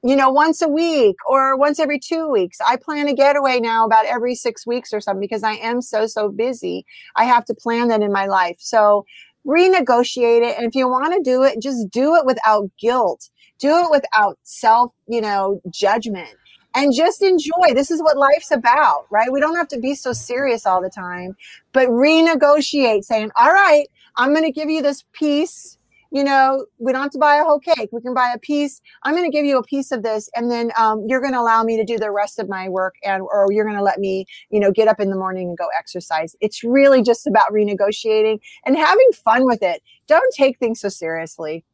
[0.04, 2.58] you know, once a week or once every two weeks.
[2.66, 6.06] I plan a getaway now about every six weeks or something because I am so,
[6.06, 6.84] so busy.
[7.14, 8.56] I have to plan that in my life.
[8.58, 9.04] So
[9.46, 10.58] renegotiate it.
[10.58, 13.28] And if you want to do it, just do it without guilt.
[13.62, 16.34] Do it without self, you know, judgment
[16.74, 17.74] and just enjoy.
[17.74, 19.30] This is what life's about, right?
[19.30, 21.36] We don't have to be so serious all the time,
[21.72, 23.86] but renegotiate saying, all right,
[24.16, 25.78] I'm going to give you this piece
[26.12, 27.88] you know, we don't have to buy a whole cake.
[27.90, 28.82] We can buy a piece.
[29.02, 31.40] I'm going to give you a piece of this, and then um, you're going to
[31.40, 33.98] allow me to do the rest of my work, and or you're going to let
[33.98, 36.36] me, you know, get up in the morning and go exercise.
[36.40, 39.82] It's really just about renegotiating and having fun with it.
[40.06, 41.64] Don't take things so seriously.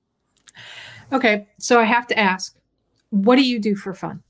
[1.12, 2.56] Okay, so I have to ask,
[3.10, 4.22] what do you do for fun?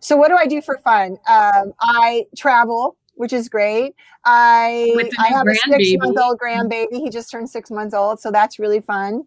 [0.00, 1.16] So, what do I do for fun?
[1.26, 3.94] Um, I travel which is great.
[4.24, 6.96] I I have a six month old grandbaby.
[6.96, 9.24] He just turned six months old, so that's really fun.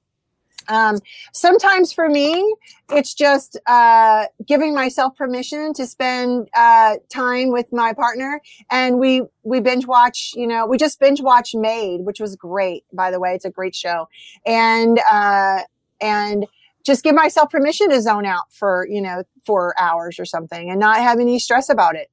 [0.69, 0.99] Um,
[1.31, 2.55] sometimes for me,
[2.91, 8.41] it's just uh, giving myself permission to spend uh, time with my partner,
[8.71, 10.33] and we we binge watch.
[10.35, 12.83] You know, we just binge watch Maid, which was great.
[12.93, 14.09] By the way, it's a great show,
[14.45, 15.61] and uh,
[16.01, 16.45] and
[16.85, 20.79] just give myself permission to zone out for you know four hours or something, and
[20.79, 22.09] not have any stress about it.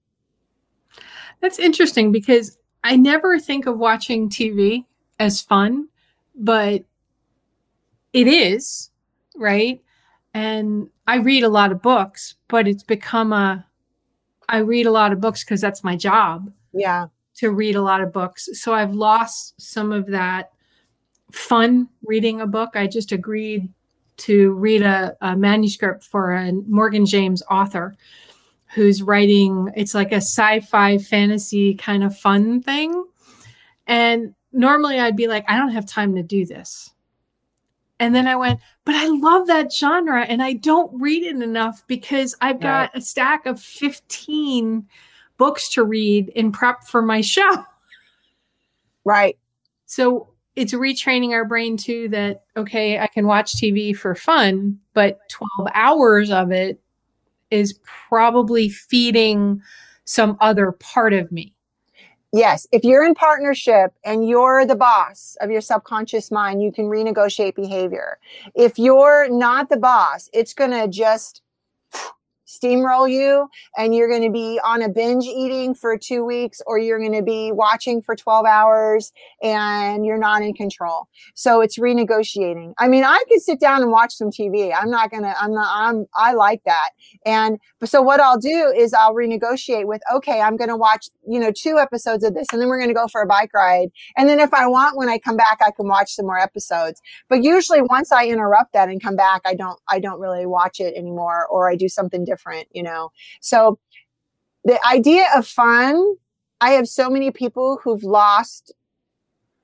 [1.40, 4.84] That's interesting because I never think of watching TV
[5.18, 5.88] as fun,
[6.34, 6.84] but
[8.12, 8.90] it is,
[9.36, 9.82] right?
[10.32, 13.66] And I read a lot of books, but it's become a
[14.48, 16.52] I read a lot of books because that's my job.
[16.72, 17.06] Yeah.
[17.36, 18.48] To read a lot of books.
[18.52, 20.52] So I've lost some of that
[21.34, 22.70] fun reading a book.
[22.74, 23.68] I just agreed
[24.16, 27.96] to read a, a manuscript for a Morgan James author
[28.74, 33.04] who's writing it's like a sci-fi fantasy kind of fun thing.
[33.86, 36.92] And normally i'd be like i don't have time to do this.
[38.00, 41.84] And then i went but i love that genre and i don't read it enough
[41.86, 44.86] because i've got a stack of 15
[45.36, 47.64] books to read in prep for my show.
[49.04, 49.36] Right.
[49.86, 55.20] So it's retraining our brain too that okay i can watch tv for fun but
[55.28, 56.80] 12 hours of it
[57.50, 57.78] is
[58.08, 59.62] probably feeding
[60.04, 61.54] some other part of me.
[62.32, 66.86] Yes, if you're in partnership and you're the boss of your subconscious mind, you can
[66.86, 68.18] renegotiate behavior.
[68.56, 71.42] If you're not the boss, it's going to just
[72.54, 76.78] steamroll you and you're going to be on a binge eating for two weeks or
[76.78, 81.08] you're going to be watching for 12 hours and you're not in control.
[81.34, 82.74] So it's renegotiating.
[82.78, 84.72] I mean, I could sit down and watch some TV.
[84.74, 86.90] I'm not going to, I'm not, I'm, I like that.
[87.26, 91.40] And so what I'll do is I'll renegotiate with, okay, I'm going to watch, you
[91.40, 93.88] know, two episodes of this and then we're going to go for a bike ride.
[94.16, 97.00] And then if I want, when I come back, I can watch some more episodes.
[97.28, 100.80] But usually once I interrupt that and come back, I don't, I don't really watch
[100.80, 103.10] it anymore or I do something different different, you know?
[103.40, 103.78] So
[104.64, 106.16] the idea of fun,
[106.60, 108.72] I have so many people who've lost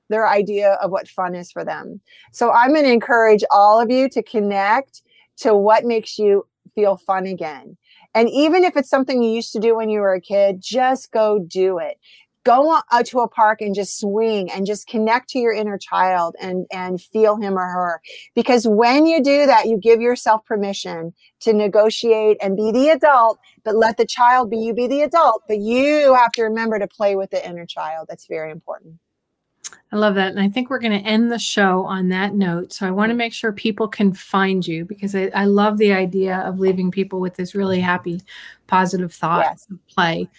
[0.09, 2.01] their idea of what fun is for them.
[2.33, 5.01] So I'm going to encourage all of you to connect
[5.37, 7.77] to what makes you feel fun again.
[8.13, 11.11] And even if it's something you used to do when you were a kid, just
[11.11, 11.97] go do it
[12.43, 15.77] go out uh, to a park and just swing and just connect to your inner
[15.77, 18.01] child and and feel him or her
[18.35, 23.39] because when you do that you give yourself permission to negotiate and be the adult
[23.63, 26.87] but let the child be you be the adult but you have to remember to
[26.87, 28.95] play with the inner child that's very important
[29.93, 30.31] I love that.
[30.31, 32.71] And I think we're going to end the show on that note.
[32.71, 35.91] So I want to make sure people can find you because I, I love the
[35.91, 38.21] idea of leaving people with this really happy,
[38.67, 39.67] positive thought yes.
[39.89, 40.29] play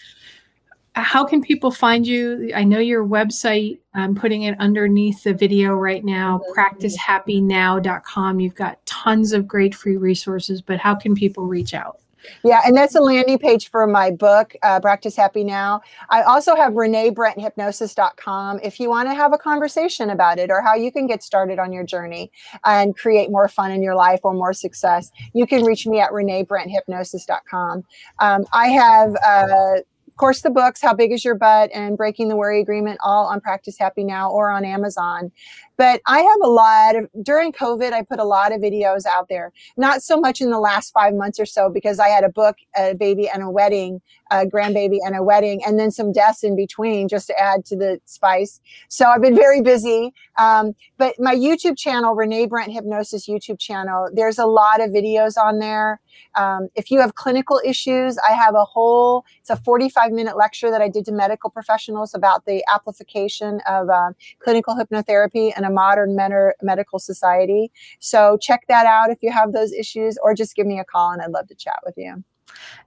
[0.95, 2.53] how can people find you?
[2.55, 3.79] I know your website.
[3.95, 8.41] I'm putting it underneath the video right now, practicehappynow.com.
[8.41, 11.99] You've got tons of great free resources, but how can people reach out?
[12.45, 15.81] Yeah, and that's a landing page for my book, uh, Practice Happy Now.
[16.11, 20.75] I also have reneebrenthypnosis.com if you want to have a conversation about it or how
[20.75, 22.31] you can get started on your journey
[22.65, 25.11] and create more fun in your life or more success.
[25.33, 27.83] You can reach me at reneebrenthypnosis.com.
[28.21, 29.81] Um, I have uh,
[30.13, 33.25] of course, the books, How Big Is Your Butt and Breaking the Worry Agreement, all
[33.25, 35.33] on Practice Happy Now or on Amazon.
[35.77, 39.29] But I have a lot of, during COVID, I put a lot of videos out
[39.29, 39.53] there.
[39.77, 42.57] Not so much in the last five months or so because I had a book,
[42.77, 44.01] a baby, and a wedding,
[44.31, 47.77] a grandbaby, and a wedding, and then some deaths in between just to add to
[47.77, 48.61] the spice.
[48.89, 50.13] So I've been very busy.
[50.39, 55.37] Um, but my YouTube channel, Renee Brent Hypnosis YouTube channel, there's a lot of videos
[55.37, 56.01] on there.
[56.35, 60.71] Um, if you have clinical issues, I have a whole, it's a 45 minute lecture
[60.71, 66.17] that I did to medical professionals about the application of uh, clinical hypnotherapy a modern
[66.17, 67.71] med- medical society.
[68.01, 71.11] So check that out if you have those issues, or just give me a call
[71.11, 72.23] and I'd love to chat with you.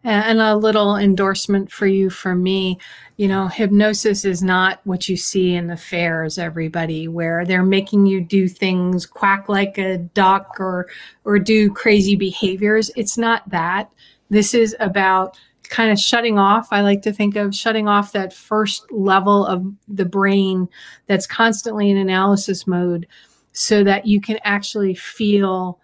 [0.03, 2.78] And a little endorsement for you from me.
[3.17, 8.05] You know, hypnosis is not what you see in the fairs, everybody, where they're making
[8.05, 10.88] you do things, quack like a duck or
[11.23, 12.91] or do crazy behaviors.
[12.95, 13.89] It's not that.
[14.30, 16.68] This is about kind of shutting off.
[16.72, 20.68] I like to think of shutting off that first level of the brain
[21.07, 23.07] that's constantly in analysis mode
[23.53, 25.80] so that you can actually feel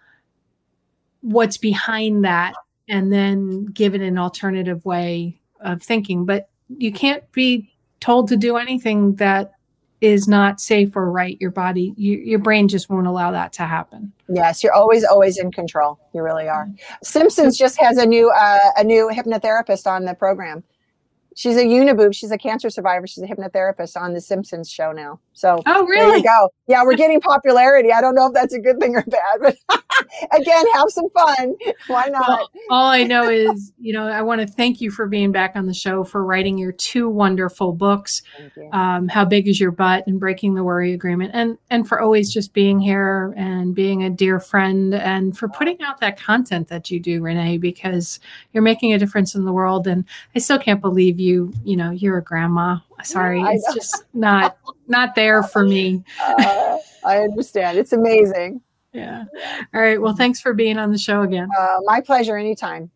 [1.22, 2.54] what's behind that
[2.90, 6.26] and then give it an alternative way of thinking.
[6.26, 9.54] But you can't be told to do anything that
[10.02, 11.38] is not safe or right.
[11.40, 14.12] Your body, you, your brain just won't allow that to happen.
[14.28, 16.00] Yes, you're always always in control.
[16.14, 16.68] You really are.
[17.04, 20.64] Simpsons just has a new uh, a new hypnotherapist on the program.
[21.36, 22.14] She's a uniboob.
[22.14, 23.08] She's a cancer survivor.
[23.08, 25.20] She's a hypnotherapist on the Simpsons show now.
[25.34, 26.22] So oh, really?
[26.22, 26.50] Go.
[26.68, 27.92] Yeah, we're getting popularity.
[27.92, 29.58] I don't know if that's a good thing or bad, but
[30.32, 31.56] again, have some fun.
[31.88, 32.28] Why not?
[32.28, 35.54] Well, all I know is, you know, I want to thank you for being back
[35.56, 38.22] on the show, for writing your two wonderful books,
[38.74, 42.32] um, "How Big Is Your Butt" and "Breaking the Worry Agreement," and and for always
[42.32, 46.92] just being here and being a dear friend, and for putting out that content that
[46.92, 48.20] you do, Renee, because
[48.52, 49.88] you're making a difference in the world.
[49.88, 50.04] And
[50.36, 51.54] I still can't believe you.
[51.64, 54.58] You know, you're a grandma sorry yeah, it's just not
[54.88, 58.62] not there for me uh, i understand it's amazing
[58.94, 59.24] yeah
[59.74, 62.90] all right well thanks for being on the show again uh, my pleasure anytime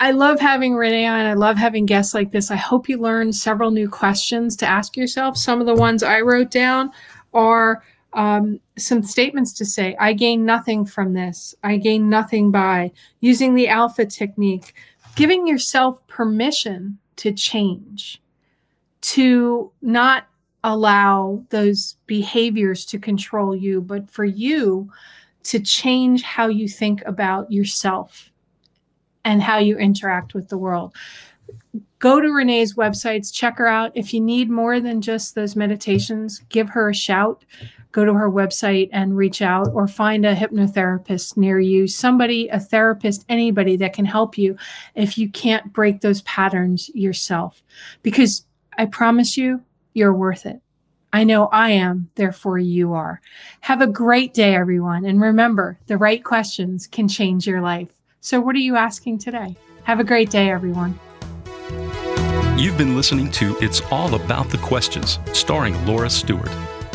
[0.00, 1.26] I love having Renee on.
[1.26, 2.50] I love having guests like this.
[2.50, 5.36] I hope you learned several new questions to ask yourself.
[5.36, 6.90] Some of the ones I wrote down
[7.32, 9.96] are um, some statements to say.
[10.00, 11.54] I gain nothing from this.
[11.62, 14.74] I gain nothing by using the alpha technique,
[15.18, 18.22] giving yourself permission to change,
[19.00, 20.28] to not
[20.62, 24.88] allow those behaviors to control you, but for you
[25.42, 28.30] to change how you think about yourself
[29.24, 30.94] and how you interact with the world.
[31.98, 33.90] Go to Renee's websites, check her out.
[33.96, 37.44] If you need more than just those meditations, give her a shout
[37.92, 42.60] go to her website and reach out or find a hypnotherapist near you, somebody, a
[42.60, 44.56] therapist, anybody that can help you
[44.94, 47.62] if you can't break those patterns yourself.
[48.02, 48.44] Because
[48.76, 49.62] I promise you,
[49.94, 50.60] you're worth it.
[51.12, 53.20] I know I am, therefore you are.
[53.60, 55.06] Have a great day, everyone.
[55.06, 57.88] And remember, the right questions can change your life.
[58.20, 59.56] So, what are you asking today?
[59.84, 60.98] Have a great day, everyone.
[62.58, 66.50] You've been listening to It's All About the Questions, starring Laura Stewart.